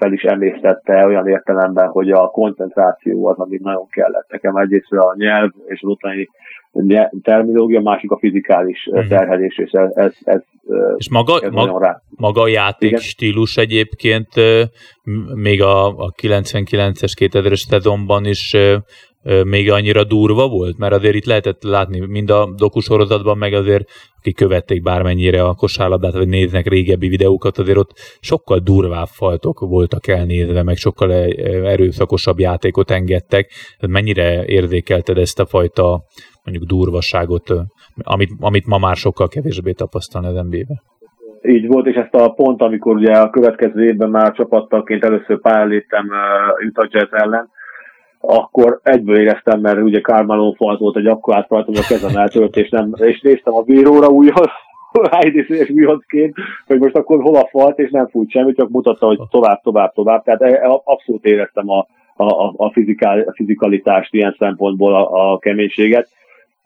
[0.00, 4.26] fel is emésztette olyan értelemben, hogy a koncentráció az, ami nagyon kellett.
[4.28, 6.28] Nekem egyrészt a nyelv és az ottani
[7.22, 9.08] terminológia, másik a fizikális uh-huh.
[9.08, 10.40] terhelés, és ez, ez, ez
[10.96, 12.00] és maga, ez maga, rá.
[12.16, 13.00] maga a játék Igen?
[13.00, 14.28] stílus egyébként
[15.34, 18.56] még a, a 99-es 2000-es szezonban is
[19.44, 24.36] még annyira durva volt, mert azért itt lehetett látni mind a dokusorozatban, meg azért akik
[24.36, 30.62] követték bármennyire a kosárlabdát, vagy néznek régebbi videókat, azért ott sokkal durvább faltok voltak elnézve,
[30.62, 33.50] meg sokkal erőszakosabb játékot engedtek.
[33.88, 36.02] Mennyire érzékelted ezt a fajta
[36.44, 37.54] mondjuk durvasságot,
[38.02, 40.80] amit, amit ma már sokkal kevésbé tapasztalni az NBA-ben?
[41.42, 46.06] Így volt, és ezt a pont, amikor ugye a következő évben már csapattaként először pályálítem
[46.06, 47.48] uh, Utah Jazz ellen,
[48.20, 52.68] akkor egyből éreztem, mert ugye Carmelo falt volt egy akkorát rajtam, a kezem eltört, és,
[52.68, 54.42] nem, és néztem a bíróra újra,
[55.18, 56.34] és újoncként,
[56.66, 59.92] hogy most akkor hol a falt, és nem fújt semmit, csak mutatta, hogy tovább, tovább,
[59.92, 60.24] tovább.
[60.24, 65.38] Tehát e, e, abszolút éreztem a, a, a, fizikál, a fizikalitást ilyen szempontból, a, a
[65.38, 66.08] keménységet.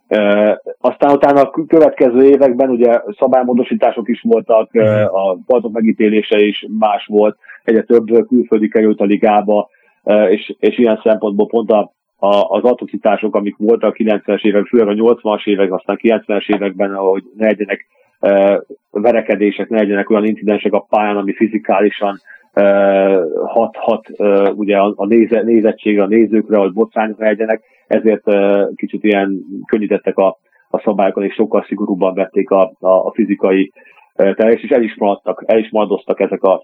[0.08, 6.66] E, aztán utána a következő években ugye szabálymódosítások is voltak, e, a partok megítélése is
[6.78, 9.68] más volt, egyre több külföldi került a ligába,
[10.04, 14.88] és, és ilyen szempontból pont a, a, az atrocitások, amik voltak a 90-es évek, főleg
[14.88, 17.86] a 80-as évek, aztán 90-es években, ahogy ne legyenek
[18.20, 18.56] uh,
[18.90, 22.20] verekedések, ne legyenek olyan incidensek a pályán, ami fizikálisan
[22.54, 28.26] uh, hat, hat uh, ugye a, a néze, nézettségre, a nézőkre, hogy botrányok legyenek, ezért
[28.26, 30.38] uh, kicsit ilyen könnyítettek a,
[30.70, 33.72] a szabályokon, és sokkal szigorúbban vették a, a, a fizikai
[34.14, 36.62] teljes, és el is maradtak, el is maradoztak ezek a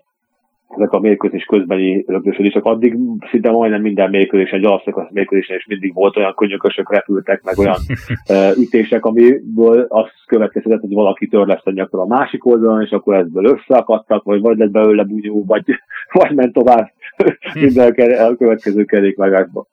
[0.77, 2.65] ezek a mérkőzés közbeni rögzösödések.
[2.65, 2.97] Addig
[3.31, 7.77] szinte majdnem minden mérkőzésen, egy alapszakasz mérkőzésen is mindig volt olyan könyökösök repültek, meg olyan
[8.65, 14.25] ütések, amiből az következett, hogy valaki törleszteni akkor a másik oldalon, és akkor ebből összeakadtak,
[14.25, 15.65] vagy vagy lett belőle bunyó, vagy,
[16.13, 16.93] vagy ment tovább.
[17.55, 19.67] Minden a következő kerékvágásba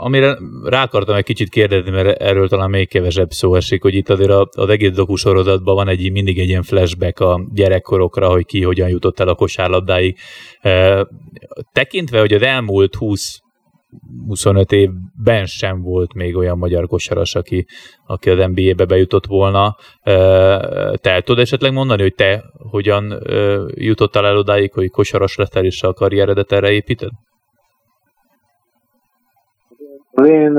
[0.00, 4.08] amire rá akartam egy kicsit kérdezni, mert erről talán még kevesebb szó esik, hogy itt
[4.08, 8.88] azért az egész dokusorozatban van egy, mindig egy ilyen flashback a gyerekkorokra, hogy ki hogyan
[8.88, 10.18] jutott el a kosárlabdáig.
[11.72, 13.38] Tekintve, hogy az elmúlt 20
[14.26, 17.66] 25 évben sem volt még olyan magyar kosaras, aki,
[18.06, 19.76] aki az NBA-be bejutott volna.
[20.94, 23.22] Te tudod esetleg mondani, hogy te hogyan
[23.74, 27.10] jutottál el odáig, hogy kosaras lettél és a karrieredet erre építed?
[30.18, 30.52] Az én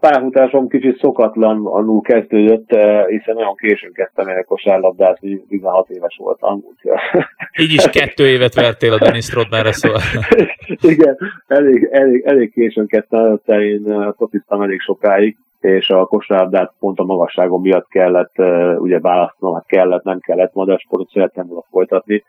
[0.00, 2.68] pályafutásom kicsit szokatlanul kezdődött,
[3.08, 6.64] hiszen nagyon későn kezdtem el kosárlabdázni, 16 éves voltam.
[7.62, 10.00] Így is kettő évet vertél a Dennis Rodmanre, szóval.
[10.92, 17.04] Igen, elég, elég, elég későn kezdtem, én fociztam elég sokáig, és a kosárlabdát pont a
[17.04, 18.34] magasságom miatt kellett,
[18.78, 22.24] ugye választanom, hát kellett, nem kellett, magyar sportot szerettem volna folytatni,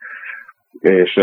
[0.79, 1.19] és,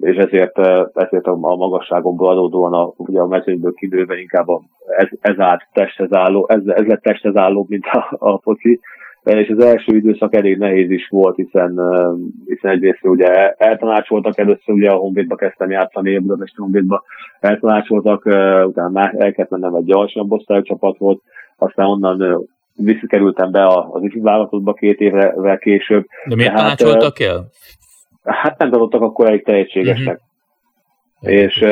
[0.00, 0.58] és ezért,
[0.94, 4.62] ezért a, a magasságomból adódóan a, ugye a mezőnyből kinőve inkább a,
[4.96, 8.80] ez, ez állt testhez álló, ez, ez lett testhez álló, mint a, a foci,
[9.24, 11.80] és az első időszak elég nehéz is volt, hiszen,
[12.44, 17.02] hiszen egyrészt ugye eltanácsoltak, először ugye a Honvédba kezdtem játszani, a Budapesti Honvédba
[17.40, 18.24] eltanácsoltak,
[18.66, 21.20] utána már el kellett mennem egy alacsonyabb osztályú csapat volt,
[21.56, 26.06] aztán onnan visszakerültem be az ifjúvállalatotba két évvel később.
[26.28, 27.46] De miért Tehát, tanácsoltak el?
[28.32, 30.20] Hát nem tartottak akkor elég tehetségesnek.
[31.20, 31.38] Uh-huh.
[31.38, 31.64] És,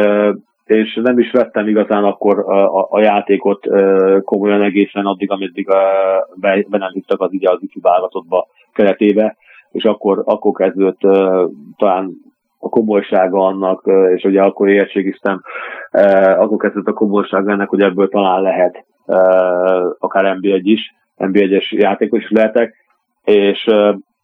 [0.65, 3.67] és nem is vettem igazán akkor a, a, játékot
[4.25, 5.67] komolyan egészen addig, ameddig
[6.35, 9.37] be, be nem hittek az ugye az ifjúvállalatottba keretébe,
[9.71, 11.01] és akkor, akkor kezdődött
[11.77, 12.11] talán
[12.59, 15.43] a komolysága annak, és ugye akkor értségiztem,
[16.39, 18.85] akkor kezdődött a komolysága ennek, hogy ebből talán lehet
[19.99, 22.75] akár NB1 is, NB1-es játékos is lehetek,
[23.25, 23.71] és,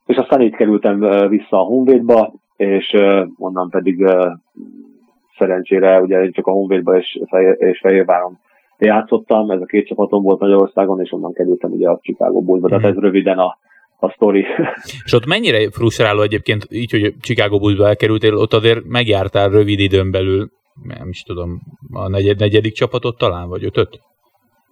[0.07, 2.97] és aztán itt kerültem vissza a Honvédba, és
[3.39, 4.07] onnan pedig
[5.39, 7.21] szerencsére ugye csak a Honvédba és,
[7.59, 8.39] és Fehérváron
[8.79, 12.85] játszottam, ez a két csapatom volt Magyarországon, és onnan kerültem ugye a Chicago Bulls-ba, tehát
[12.85, 13.59] ez röviden a,
[13.99, 14.45] a sztori.
[15.05, 20.11] És ott mennyire frusztráló egyébként, így, hogy Chicago Bulls-ba elkerültél, ott azért megjártál rövid időn
[20.11, 20.51] belül,
[20.83, 21.61] nem is tudom,
[21.93, 24.01] a negyed, negyedik csapatot talán, vagy ötöt?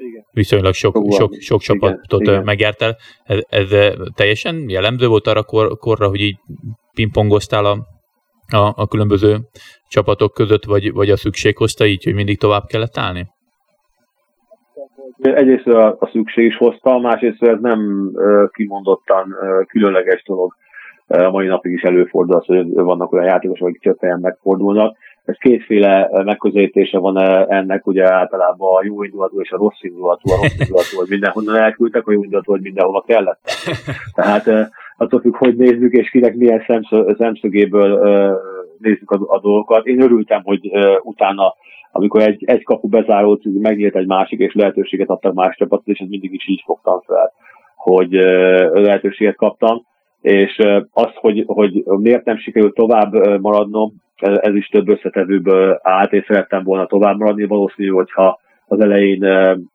[0.09, 0.25] Igen.
[0.31, 2.43] Viszonylag sok, sok, sok, sok csapatot igen.
[2.45, 2.97] megjártál.
[3.25, 3.69] Ez, ez
[4.15, 6.37] teljesen jellemző volt arra kor, korra, hogy így
[6.95, 7.77] pingpongoztál a,
[8.57, 9.39] a, a különböző
[9.89, 13.27] csapatok között, vagy, vagy a szükség hozta így, hogy mindig tovább kellett állni?
[15.23, 20.55] Egyrészt a, a szükség is hozta, másrészt ez nem uh, kimondottan uh, különleges dolog.
[21.07, 24.97] A mai napig is előfordul az, hogy vannak olyan játékosok, akik csak helyen megfordulnak.
[25.25, 27.19] Ez kétféle megközelítése van
[27.51, 31.57] ennek, ugye általában a jó indulatú és a rossz indulatú, a rossz indulatú, hogy mindenhonnan
[31.57, 33.41] elküldtek, a jó indulatú, hogy mindenhova kellett.
[34.15, 36.65] Tehát attól függ, hogy nézzük, és kinek milyen
[37.19, 38.01] szemszögéből
[38.79, 39.87] nézzük a, a dolgokat.
[39.87, 40.71] Én örültem, hogy
[41.03, 41.55] utána
[41.93, 46.09] amikor egy, egy kapu bezárót, megnyílt egy másik, és lehetőséget adtak más csapatot, és ez
[46.09, 47.33] mindig is így fogtam fel,
[47.77, 48.11] hogy
[48.73, 49.87] lehetőséget kaptam,
[50.21, 50.57] és
[50.93, 56.63] az, hogy, hogy miért nem sikerült tovább maradnom, ez is több összetevőből állt, és szerettem
[56.63, 59.25] volna tovább maradni, valószínű, hogyha az elején,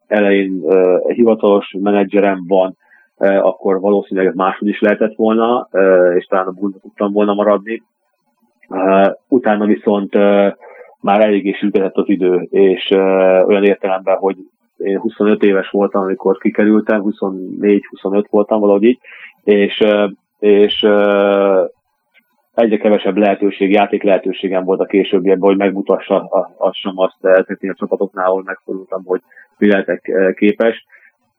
[0.08, 0.62] elején
[1.08, 2.78] hivatalos menedzserem van,
[3.18, 5.70] akkor valószínűleg máshogy is lehetett volna,
[6.16, 7.84] és talán a bullba tudtam volna maradni.
[9.28, 10.14] Utána viszont
[11.02, 12.90] már eléggé sürgetett az idő, és
[13.48, 14.36] olyan értelemben, hogy
[14.78, 19.00] én 25 éves voltam, amikor kikerültem, 24-25 voltam valahogy így,
[19.44, 19.84] és,
[20.40, 20.88] és
[22.62, 26.28] egyre kevesebb lehetőség, játék lehetőségem volt a későbbiekben, hogy megmutassam
[26.96, 29.22] azt ezeknél a csapatoknál, ahol megfordultam, hogy
[29.58, 30.86] mi lehetek képes.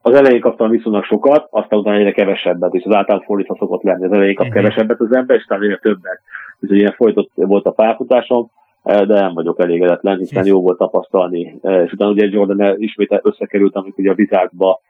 [0.02, 4.04] Az elején kaptam viszonylag sokat, aztán utána egyre kevesebbet, és az általán fordítva szokott lenni.
[4.04, 4.62] Az elején kap uh-huh.
[4.62, 6.20] kevesebbet az ember, és utána egyre többet.
[6.60, 8.50] Úgyhogy ilyen folytott volt a pályafutásom,
[8.82, 11.58] de nem vagyok elégedetlen, hiszen jó volt tapasztalni.
[11.84, 14.80] És utána ugye Jordan ismét összekerült, amikor ugye a vitákba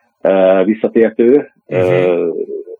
[0.65, 2.35] visszatértő, uh-huh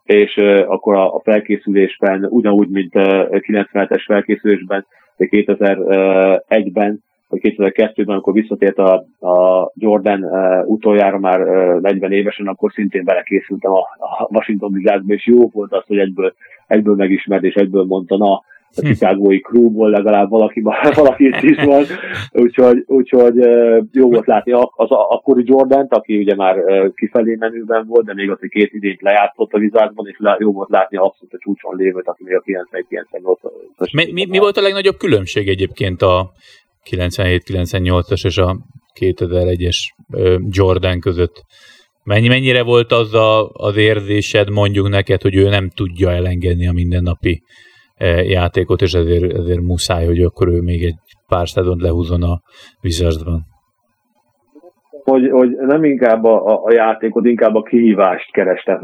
[0.09, 4.87] és akkor a felkészülésben, ugyanúgy, mint 97-es felkészülésben,
[5.19, 10.25] 2001-ben, vagy 2002-ben, amikor visszatért a, a Jordan
[10.67, 11.41] utoljára már
[11.81, 16.35] 40 évesen, akkor szintén belekészültem a, a Washington Wizardsba, és jó volt az, hogy egyből,
[16.67, 18.43] egyből megismert, és egyből mondta, na,
[18.77, 20.61] a Chicagói crewból legalább valaki,
[20.95, 21.85] valaki itt is van,
[22.33, 23.35] úgyhogy, úgyhogy
[23.93, 26.57] jó volt látni az akkori jordan aki ugye már
[26.95, 30.71] kifelé menőben volt, de még az, hogy két idényt lejátszott a vizárban, és jó volt
[30.71, 34.97] látni abszolút a csúcson lévőt, aki még a 91-98 mi, mi, mi volt a legnagyobb
[34.97, 36.31] különbség egyébként a
[36.91, 38.57] 97-98-as és a
[39.01, 39.77] 2001-es
[40.51, 41.45] Jordan között?
[42.05, 46.73] Mennyi, mennyire volt az a, az érzésed mondjuk neked, hogy ő nem tudja elengedni a
[46.73, 47.43] mindennapi
[48.23, 52.41] játékot, és ezért, ezért muszáj, hogy akkor ő még egy pár szezont lehúzon a
[52.83, 53.41] Wizardsban.
[55.05, 58.81] Hogy, hogy nem inkább a, a játékot, inkább a kihívást kereste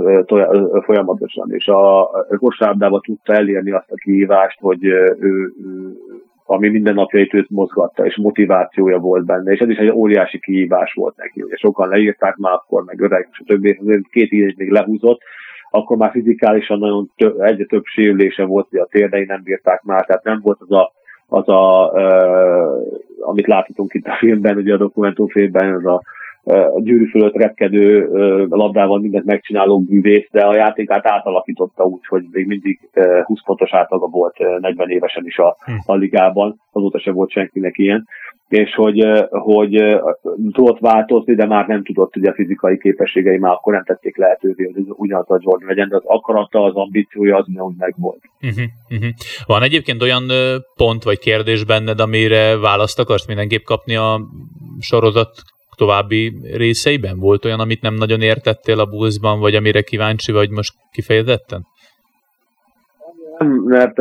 [0.85, 5.53] folyamatosan, és a, a kosárlabdában tudta elérni azt a kihívást, hogy ő, ő
[6.47, 10.93] ami minden napjait őt mozgatta, és motivációja volt benne, és ez is egy óriási kihívás
[10.93, 11.43] volt neki.
[11.43, 13.79] Ugye sokan leírták már akkor, meg öreg, és a többi,
[14.11, 15.21] két évet még lehúzott,
[15.75, 20.07] akkor már fizikálisan nagyon több, egyre több sérülése volt, hogy a térdei nem bírták már,
[20.07, 20.93] tehát nem volt az a,
[21.27, 26.03] az a uh, amit láthatunk itt a filmben, ugye a dokumentumfilmben, az a
[26.77, 28.09] gyűrű fölött repkedő
[28.49, 32.81] labdával mindent megcsináló bűvész, de a játékát átalakította úgy, hogy még mindig
[33.25, 35.73] 20 pontos átlaga volt 40 évesen is a, hm.
[35.87, 38.07] a ligában, azóta se volt senkinek ilyen
[38.49, 39.85] és hogy, hogy
[40.53, 44.71] tudott változni, de már nem tudott, ugye a fizikai képességei már akkor nem tették lehetővé,
[44.75, 48.21] hogy ugyanaz a Jordan legyen, de az akarata, az ambíciója az ugyanúgy megvolt.
[48.43, 49.11] Uh-huh, uh-huh.
[49.47, 50.25] Van egyébként olyan
[50.77, 54.21] pont vagy kérdés benned, amire választ akarsz mindenképp kapni a
[54.81, 55.31] sorozat
[55.75, 57.19] további részeiben?
[57.19, 61.67] Volt olyan, amit nem nagyon értettél a buszban, vagy amire kíváncsi vagy most kifejezetten?
[63.39, 63.99] Nem, mert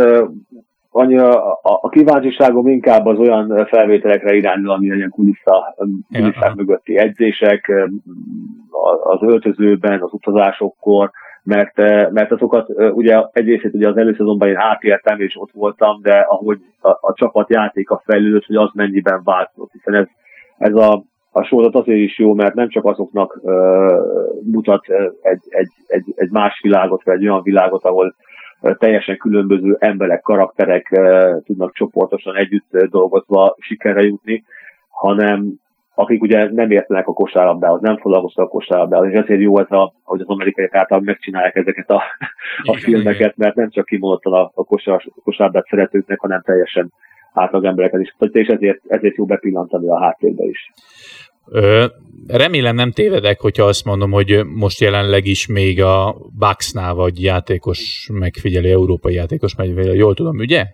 [0.90, 5.76] annyi a, a, a kíváncsiságom inkább az olyan felvételekre irányul, ami ilyen kulissza,
[6.12, 7.72] kulisszák ja, mögötti edzések,
[9.04, 11.12] az öltözőben, az utazásokkor,
[11.44, 11.78] mert,
[12.12, 16.90] mert azokat ugye egyrészt ugye az előszezonban én átértem és ott voltam, de ahogy a,
[16.90, 20.08] a csapat játéka fejlődött, hogy az mennyiben változott, hiszen ez,
[20.58, 21.04] ez a,
[21.36, 23.54] a sorozat azért is jó, mert nem csak azoknak uh,
[24.44, 24.86] mutat
[25.22, 28.16] egy, egy, egy, egy más világot, vagy egy olyan világot, ahol
[28.78, 31.00] teljesen különböző emberek, karakterek
[31.46, 34.44] tudnak csoportosan együtt dolgozva sikerre jutni,
[34.90, 35.62] hanem
[35.96, 39.94] akik ugye nem értenek a kosárlabdához, nem foglalkoztak a kosárlabdához, és ezért jó ez, a,
[40.04, 42.04] hogy az amerikaiak által megcsinálják ezeket a,
[42.64, 46.92] a filmeket, mert nem csak kimondottan a, a, kosár, a kosárlabdát szeretőknek, hanem teljesen
[47.34, 50.72] átlag embereket is, és ezért, ezért jó bepillantani a háttérbe is.
[52.28, 58.10] Remélem nem tévedek, hogyha azt mondom, hogy most jelenleg is még a Bucksnál vagy játékos
[58.14, 60.66] megfigyelő, európai játékos megfigyelő, jól tudom, ugye?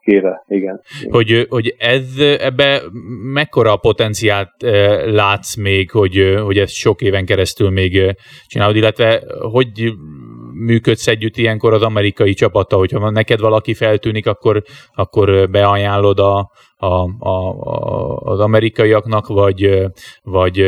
[0.00, 0.80] Kéve, igen.
[1.10, 2.82] Hogy, hogy ez, ebbe
[3.32, 4.50] mekkora a potenciált
[5.04, 9.92] látsz még, hogy, hogy ezt sok éven keresztül még csinálod, illetve hogy
[10.64, 14.62] működsz együtt ilyenkor az amerikai csapata, hogyha neked valaki feltűnik, akkor,
[14.94, 17.56] akkor beajánlod a, a, a,
[18.16, 19.90] az amerikaiaknak, vagy,
[20.22, 20.58] vagy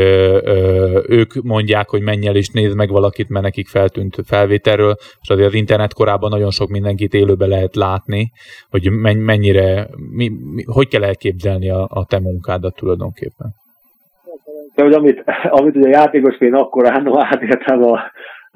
[1.09, 5.49] ők mondják, hogy menj el és nézd meg valakit, mert nekik feltűnt felvételről, és azért
[5.49, 8.31] az internet korában nagyon sok mindenkit élőbe lehet látni,
[8.71, 13.55] hogy mennyire, mi, mi, hogy kell elképzelni a, a te munkádat tulajdonképpen.
[14.75, 18.01] De, hogy amit, amit ugye játékosként akkor annó átértem a,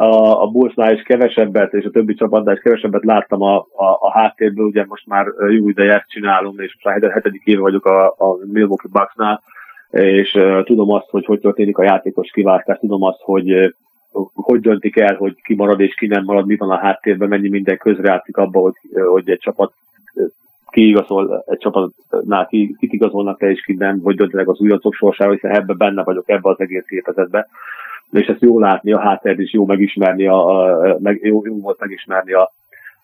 [0.00, 4.10] a, a Bullsnál is kevesebbet, és a többi csapatnál is kevesebbet láttam a, a, a
[4.10, 8.06] háttérből, ugye most már jó ideje ezt csinálom, és most már hetedik éve vagyok a,
[8.06, 9.42] a Milwaukee Bucksnál,
[9.90, 13.70] és uh, tudom azt, hogy hogy történik a játékos kiváltás, tudom azt, hogy uh,
[14.34, 17.48] hogy döntik el, hogy ki marad és ki nem marad, mi van a háttérben, mennyi
[17.48, 18.74] minden közreátszik abba, hogy,
[19.06, 19.72] hogy egy csapat
[20.70, 25.32] kiigazol, egy csapatnál ki, kit igazolnak le és ki nem, hogy döntenek az újoncok sorsára,
[25.32, 27.48] hiszen ebben benne vagyok, ebbe az egész gépezetbe
[28.12, 31.80] és ezt jó látni, a hátteret is jó megismerni, a, a, meg, jó, jó volt
[31.80, 32.52] megismerni a,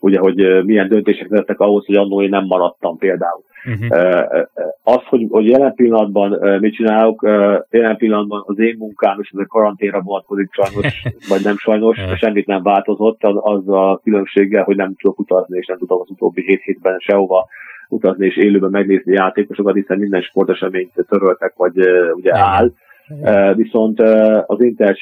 [0.00, 3.42] ugye, hogy milyen döntések lettek ahhoz, hogy annól én nem maradtam például.
[3.66, 4.46] Uh-huh.
[4.82, 7.22] Az, hogy, hogy jelen pillanatban mit csinálok,
[7.70, 12.46] jelen pillanatban az én munkám, és ez a karanténra vonatkozik sajnos, vagy nem sajnos, semmit
[12.46, 16.42] nem változott, az, az a különbséggel, hogy nem tudok utazni, és nem tudok az utóbbi
[16.42, 17.46] hét hétben sehova
[17.88, 21.72] utazni és élőben megnézni játékosokat, hiszen minden sporteseményt töröltek, vagy
[22.14, 22.70] ugye áll.
[23.08, 24.96] Uh, viszont uh, az internet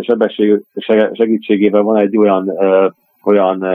[0.00, 0.60] sebesség
[1.12, 2.92] segítségével van egy olyan uh,
[3.24, 3.66] olyan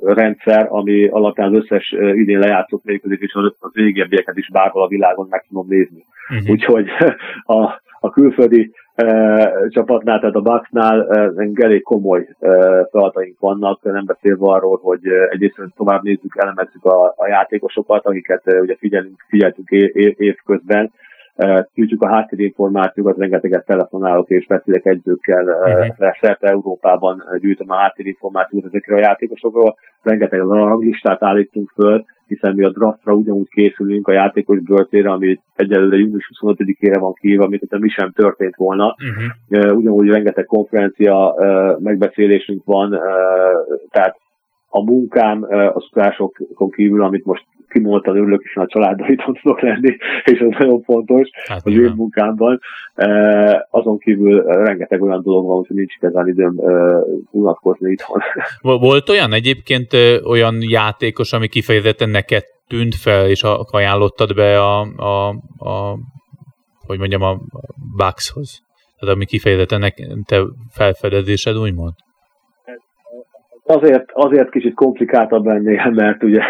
[0.00, 5.26] rendszer, ami alapján az összes idén lejátszott mérkőzés és az régebbieket is bárhol a világon
[5.30, 6.04] meg tudom nézni.
[6.30, 6.50] Uh-huh.
[6.50, 6.86] Úgyhogy
[7.58, 7.62] a,
[8.00, 8.70] a külföldi
[9.68, 11.00] csapatnál, tehát a Bucksnál
[11.36, 12.50] uh, elég komoly uh,
[12.90, 15.00] feladataink vannak, nem beszélve arról, hogy
[15.30, 20.36] egyrészt tovább nézzük, elemezzük a, a játékosokat, akiket ugye figyelünk, figyeltünk év, év
[21.74, 26.14] Gyűjtjük a háttérinformációkat, rengeteget telefonálok és beszélek egyzőkkel, uh-huh.
[26.20, 32.70] szerte Európában gyűjtöm a háttérinformációkat ezekre a játékosokról, rengeteg ranglistát állítunk föl, hiszen mi a
[32.70, 37.88] draftra ugyanúgy készülünk a játékos böltére, ami egyelőre június 25-ére van kiírva, mint hogyha mi
[37.88, 38.96] sem történt volna.
[39.48, 39.76] Uh-huh.
[39.76, 41.34] Ugyanúgy rengeteg konferencia
[41.78, 43.00] megbeszélésünk van,
[43.90, 44.16] tehát
[44.68, 49.96] a munkám az utásokon kívül, amit most kimondtan örülök, és a családdal itt tudok lenni,
[50.24, 52.60] és ez nagyon fontos hát, az én munkámban.
[53.70, 56.54] Azon kívül rengeteg olyan dolog van, hogy nincs igazán időm
[57.30, 58.20] unatkozni itthon.
[58.88, 59.92] Volt olyan egyébként
[60.24, 65.28] olyan játékos, ami kifejezetten neked tűnt fel, és ajánlottad be a, a,
[65.68, 65.98] a
[66.86, 67.40] hogy mondjam, a
[67.96, 68.60] Buckshoz?
[68.98, 69.94] Tehát ami kifejezetten
[70.26, 71.92] te felfedezésed, úgymond?
[73.64, 76.42] Azért, azért kicsit komplikáltabb ennél, mert ugye,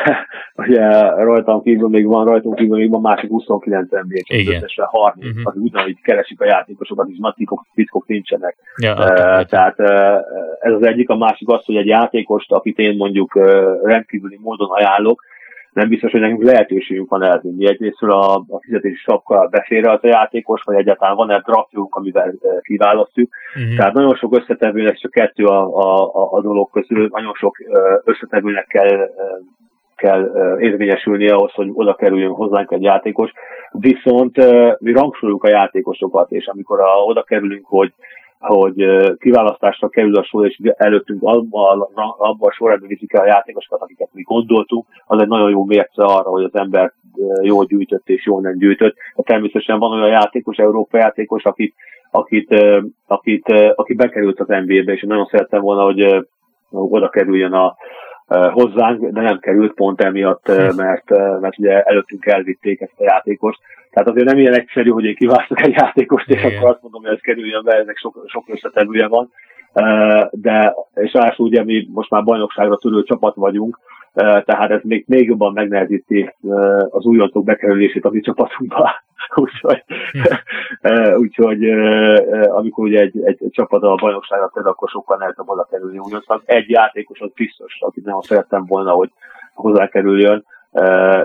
[0.57, 5.43] ugye rajtam kívül még van, rajtunk kívül még van másik 29 NBA, összesen 30, uh-huh.
[5.45, 8.57] az ugyanúgy keresik a játékosokat, és nagy titkok, titkok nincsenek.
[8.77, 10.17] Ja, uh, tehát uh,
[10.61, 13.45] ez az egyik, a másik az, hogy egy játékost, akit én mondjuk uh,
[13.83, 15.23] rendkívüli módon ajánlok,
[15.73, 17.67] nem biztos, hogy nekünk lehetőségünk van elvinni.
[17.67, 23.31] Egyrészt a, a fizetési sapka befér az a játékos, vagy egyáltalán van-e draftjunk, amivel kiválasztjuk.
[23.57, 23.77] Uh-huh.
[23.77, 27.57] Tehát nagyon sok összetevőnek csak kettő a, a, a, a dolog közül, nagyon sok
[28.05, 29.11] összetevőnek kell
[30.03, 33.33] kell érvényesülni ahhoz, hogy oda kerüljön hozzánk egy játékos.
[33.71, 34.37] Viszont
[34.79, 37.93] mi rangsoroljuk a játékosokat, és amikor a, oda kerülünk, hogy
[38.43, 38.87] hogy
[39.19, 41.81] kiválasztásra kerül a sor, és előttünk abban
[42.19, 46.03] abba a sorrendben viszik el a játékosokat, akiket mi gondoltunk, az egy nagyon jó mérce
[46.05, 46.93] arra, hogy az ember
[47.43, 48.97] jól gyűjtött és jól nem gyűjtött.
[49.17, 51.75] Természetesen van olyan játékos, Európa játékos, akit,
[52.11, 52.65] akit,
[53.07, 56.27] akit, aki bekerült az NBA-be, és nagyon szerettem volna, hogy
[56.71, 57.77] oda kerüljön a,
[58.53, 63.61] hozzánk, de nem került pont emiatt, mert, mert ugye előttünk elvitték ezt a játékost.
[63.93, 66.57] Tehát azért nem ilyen egyszerű, hogy én kiválasztok egy játékost, és Igen.
[66.57, 69.31] akkor azt mondom, hogy ez kerüljön be, ezek sok, sok összetevője van.
[70.31, 73.79] De, és ráadásul ugye mi most már bajnokságra törő csapat vagyunk,
[74.15, 76.35] tehát ez még, még jobban megnehezíti
[76.89, 78.91] az újontok bekerülését a mi csapatunkba.
[79.35, 81.15] úgyhogy, hm.
[81.15, 81.71] úgyhogy
[82.49, 86.43] amikor ugye egy, egy, egy csapat a bajnokságra tör, akkor sokkal nehezebb oda kerülni újontnak.
[86.45, 89.11] Egy játékos az biztos, akit nem szerettem volna, hogy
[89.55, 90.45] hozzákerüljön,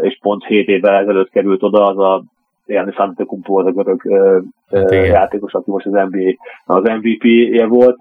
[0.02, 2.24] és pont 7 évvel ezelőtt került oda, az a
[2.68, 4.02] János Antetokounmpo az a görög
[4.72, 7.98] hát játékos, aki most az NBA, az MVP-je volt,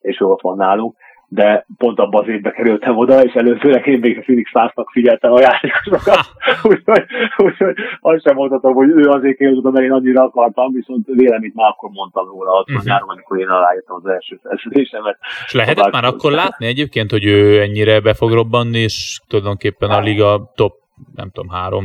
[0.00, 0.94] és ő ott van nálunk
[1.34, 5.32] de pont abban az évbe kerültem oda, és előzőleg én még a Phoenix Suns-nak figyeltem
[5.32, 6.26] a játékosokat,
[6.72, 7.04] úgyhogy,
[7.36, 11.54] úgyhogy azt sem mondhatom, hogy ő azért került oda, mert én annyira akartam, viszont véleményt
[11.54, 12.84] már akkor mondtam róla, ott uh-huh.
[12.84, 15.18] nyáron, amikor én aláírtam az első szerződésemet.
[15.46, 20.00] És lehetett már akkor látni egyébként, hogy ő ennyire be fog robbanni, és tulajdonképpen a
[20.00, 20.72] liga top,
[21.14, 21.84] nem tudom, három,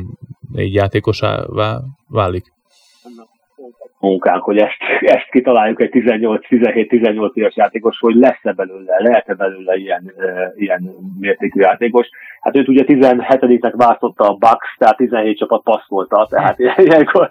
[0.53, 2.43] négy játékosává válik?
[3.99, 10.13] munkánk, hogy ezt, ezt kitaláljuk egy 18-17-18 éves játékos, hogy lesz-e belőle, lehet-e belőle ilyen,
[10.17, 12.09] e, ilyen mértékű játékos.
[12.41, 17.29] Hát őt ugye 17-nek választotta a Bucks, tehát 17 csapat passzolta, tehát ilyenkor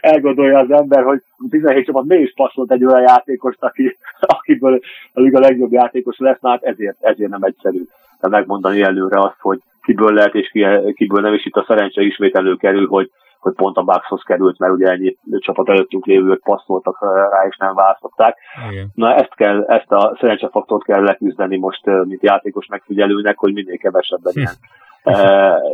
[0.00, 4.80] elgondolja az ember, hogy 17 csapat mégis passzolt egy olyan játékost, aki, akiből
[5.12, 7.82] a liga legjobb játékos lesz, hát ezért, ezért nem egyszerű
[8.20, 10.50] megmondani előre azt, hogy kiből lehet és
[10.94, 13.10] kiből nem, és itt a szerencse ismét előkerül, hogy
[13.44, 16.98] hogy pont a Buckshoz került, mert ugye ennyi csapat előttünk lévők passzoltak
[17.30, 18.36] rá, és nem választották.
[18.70, 18.90] Igen.
[18.94, 24.32] Na ezt kell, ezt a szerencsefaktort kell leküzdeni most, mint játékos megfigyelőnek, hogy minél kevesebben
[24.32, 24.38] hm.
[24.38, 24.54] ilyen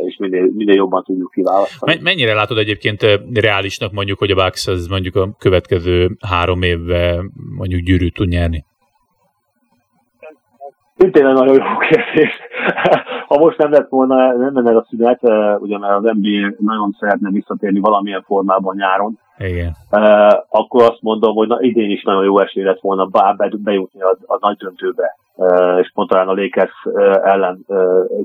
[0.05, 1.99] és minél, minél jobban tudjuk kiválasztani.
[2.01, 3.01] Mennyire látod egyébként
[3.33, 8.65] reálisnak mondjuk, hogy a Bucks az mondjuk a következő három évben mondjuk gyűrűt tud nyerni?
[11.01, 12.39] Szintén egy nagyon jó kérdés.
[13.27, 15.21] ha most nem lett volna, nem lenne a szünet,
[15.59, 19.71] ugye mert az NBA nagyon szeretne visszatérni valamilyen formában nyáron, Igen.
[20.49, 24.17] akkor azt mondom, hogy na, idén is nagyon jó esély lett volna bár bejutni a,
[24.25, 25.17] a nagy döntőbe,
[25.81, 26.73] és pont talán a Lakers
[27.23, 27.65] ellen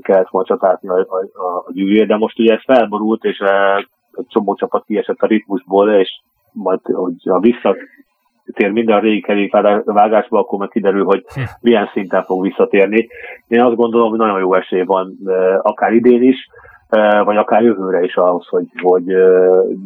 [0.01, 3.39] kellett volna csatázni a, a, a gyűrűjét, de most ugye ez felborult, és
[4.15, 6.21] egy csomó csapat kiesett a ritmusból, és
[6.51, 7.75] majd, hogy a vissza
[8.53, 11.41] tér minden a régi kerékvágásba, akkor meg kiderül, hogy hm.
[11.61, 13.07] milyen szinten fog visszatérni.
[13.47, 15.17] Én azt gondolom, hogy nagyon jó esély van
[15.61, 16.47] akár idén is,
[17.23, 19.03] vagy akár jövőre is ahhoz, hogy, hogy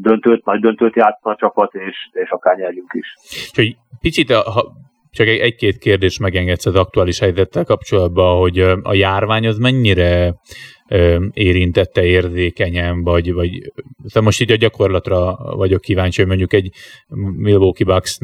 [0.02, 3.16] döntőt, nagy döntőt játszna a csapat, és, és akár nyerjünk is.
[3.50, 4.72] Úgyhogy picit, ha
[5.12, 10.34] csak egy-két kérdés megengedsz az aktuális helyzettel kapcsolatban, hogy a járvány az mennyire
[11.34, 13.72] érintette érzékenyen, vagy, vagy
[14.06, 16.72] szóval most így a gyakorlatra vagyok kíváncsi, hogy mondjuk egy
[17.38, 18.18] Milwaukee Bucks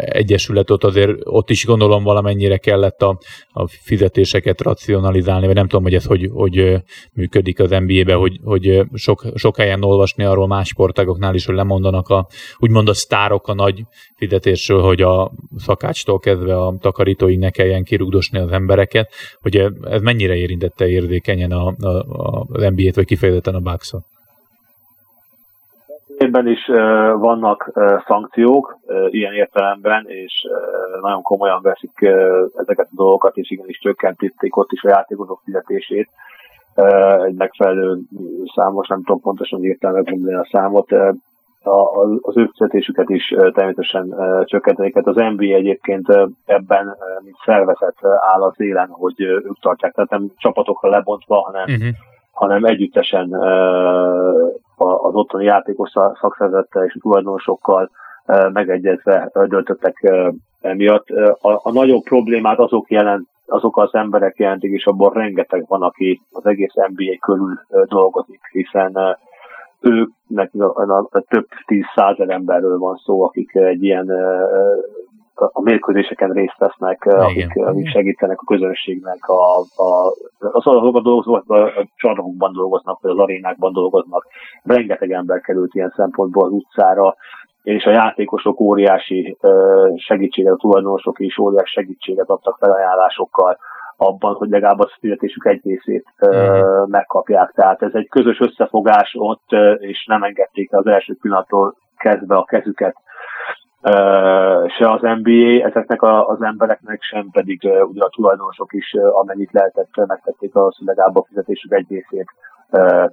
[0.00, 3.18] egyesület azért ott is gondolom valamennyire kellett a,
[3.48, 6.82] a fizetéseket racionalizálni, vagy nem tudom, hogy ez hogy, hogy
[7.12, 12.08] működik az NBA-be, hogy, hogy sok, sok helyen olvasni arról más sportágoknál is, hogy lemondanak
[12.08, 12.26] a,
[12.58, 13.82] úgymond a sztárok a nagy
[14.16, 20.36] fizetésről, hogy a szakácstól kezdve a takarítóig ne kelljen kirugdosni az embereket, hogy ez mennyire
[20.36, 24.02] érintette érzékenyen érzékenyen a, a, a, NBA-t, vagy kifejezetten a bucks -ot.
[26.18, 26.76] Évben is uh,
[27.18, 30.32] vannak uh, szankciók uh, ilyen értelemben, és
[31.00, 31.98] nagyon komolyan veszik
[32.56, 36.08] ezeket a dolgokat, és igenis csökkentették ott is a játékosok fizetését.
[37.26, 37.98] Egy megfelelő
[38.54, 40.88] számos, nem tudom pontosan értelme megmondani a számot,
[41.66, 44.92] a, az ő fizetésüket is természetesen csökkenteni.
[44.94, 46.08] Hát az NBA egyébként
[46.44, 47.96] ebben, mint szervezet
[48.32, 51.94] áll az élen, hogy ők tartják, tehát nem csapatokra lebontva, hanem, uh-huh.
[52.32, 53.32] hanem együttesen
[54.76, 55.90] az ottani játékos
[56.20, 57.90] szakszervezettel és a tulajdonosokkal
[58.52, 60.12] megegyezve döntöttek
[60.60, 61.08] emiatt.
[61.40, 66.20] A, a nagyobb problémát azok jelent, azok az emberek jelentik, és abban rengeteg van, aki
[66.30, 69.18] az egész NBA körül dolgozik, hiszen
[69.84, 74.10] őknek a, a, a több tíz százer emberről van szó, akik egy ilyen
[75.34, 80.06] a mérkőzéseken részt vesznek, akik, akik segítenek a közönségnek, a, a,
[80.38, 84.26] a szalagokban dolgoznak, a csarnokokban dolgoznak, vagy az arénákban dolgoznak.
[84.62, 87.14] Rengeteg ember került ilyen szempontból az utcára,
[87.62, 89.36] és a játékosok óriási
[89.96, 93.58] segítséget, a tulajdonosok is óriási segítséget adtak felajánlásokkal
[93.96, 97.50] abban, hogy legalább a fizetésük egy részét uh, megkapják.
[97.50, 102.96] Tehát ez egy közös összefogás ott, és nem engedték az első pillanattól kezdve a kezüket
[104.76, 110.06] se az NBA ezeknek a, az embereknek, sem pedig ugye a tulajdonosok is, amennyit lehetett,
[110.06, 112.26] megtették az, hogy legalább a fizetésük egy részét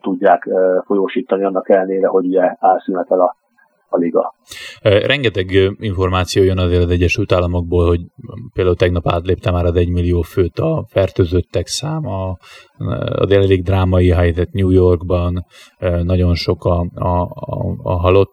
[0.02, 0.50] tudják
[0.86, 3.36] folyósítani, annak ellenére, hogy ugye elszünetel a
[3.92, 4.36] a liga.
[4.82, 8.02] Rengeteg információ jön azért az Egyesült Államokból, hogy
[8.54, 12.38] például tegnap átlépte már az egy millió főt a fertőzöttek száma,
[13.16, 15.46] az elég drámai helyzet New Yorkban,
[16.04, 18.32] nagyon sok a, a, a, a halott.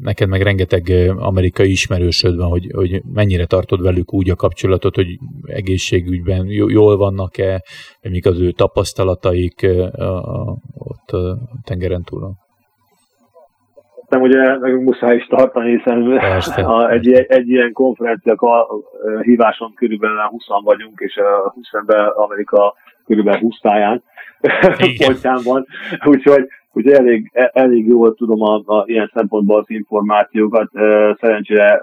[0.00, 5.06] Neked meg rengeteg amerikai ismerősöd van, hogy, hogy mennyire tartod velük úgy a kapcsolatot, hogy
[5.42, 7.64] egészségügyben jól vannak-e,
[8.00, 9.66] mik az ő tapasztalataik
[10.74, 12.46] ott a tengeren túlon?
[14.08, 16.02] Nem ugye nekünk muszáj is tartani, hiszen
[16.64, 18.36] a, egy, egy ilyen konferencia
[19.22, 22.74] híváson körülbelül 20 vagyunk, és a 20 ember Amerika
[23.06, 24.02] körülbelül 20 táján
[25.06, 25.66] pontján van,
[26.04, 30.70] úgyhogy, úgyhogy elég, elég jól tudom a, a, ilyen szempontból az információkat.
[31.20, 31.82] Szerencsére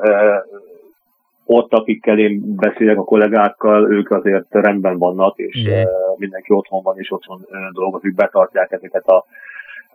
[1.45, 5.83] ott, akikkel én beszélek a kollégákkal, ők azért rendben vannak, és mm.
[6.17, 9.25] mindenki otthon van, és otthon dolgozik, betartják ezeket a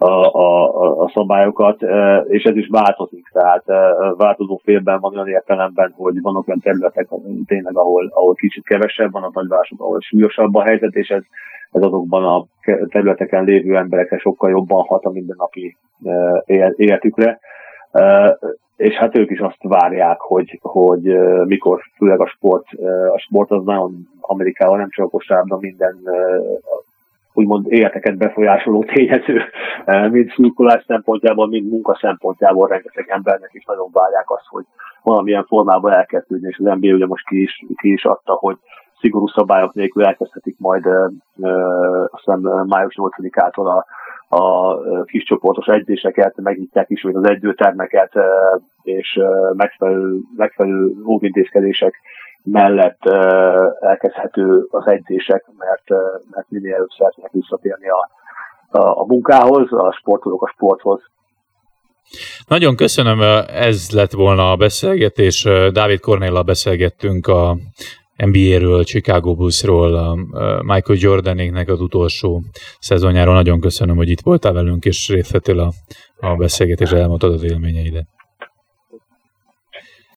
[0.01, 1.83] a, a, a szabályokat,
[2.29, 3.65] és ez is változik, tehát
[4.17, 7.09] változó félben van olyan értelemben, hogy vannak olyan területek
[7.47, 11.23] tényleg, ahol, ahol kicsit kevesebb van a nagyvárosok, ahol súlyosabb a helyzet, és ez,
[11.71, 12.45] ez azokban a
[12.89, 15.77] területeken lévő emberekre sokkal jobban hat a mindennapi
[16.77, 17.39] életükre.
[18.77, 21.03] És hát ők is azt várják, hogy, hogy
[21.45, 22.67] mikor, főleg a sport,
[23.15, 25.97] a sport az nagyon Amerikában nem csak a kosárban minden
[27.33, 29.43] úgymond életeket befolyásoló tényező,
[29.85, 34.65] eh, mind szurkolás szempontjából, mind munka szempontjából rengeteg embernek is nagyon várják azt, hogy
[35.03, 38.57] valamilyen formában elkezdődni, és az NBA ugye most ki is, ki is adta, hogy
[39.01, 41.11] szigorú szabályok nélkül elkezdhetik majd e,
[41.43, 41.51] e,
[42.05, 43.85] azt hiszem május 8-ától a,
[44.37, 48.13] a kis csoportos edzéseket, megnyitják is az edzőtermeket,
[48.83, 49.21] és
[49.53, 51.95] megfelelő, megfelelő óvintézkedések
[52.43, 53.05] mellett
[53.81, 58.11] elkezdhető az edzések, mert, mert minél előbb szeretnének visszatérni a,
[58.79, 61.01] a, a munkához, a sportolók a sporthoz.
[62.49, 65.49] Nagyon köszönöm, ez lett volna a beszélgetés.
[65.73, 67.57] Dávid Cornéllal beszélgettünk a
[68.17, 70.17] NBA-ről, Chicago Bullsról,
[70.63, 72.43] Michael Jordanéknek az utolsó
[72.79, 73.35] szezonjáról.
[73.35, 75.71] Nagyon köszönöm, hogy itt voltál velünk, és részt a,
[76.21, 78.07] a beszélgetésre, elmondtad az élményeidet.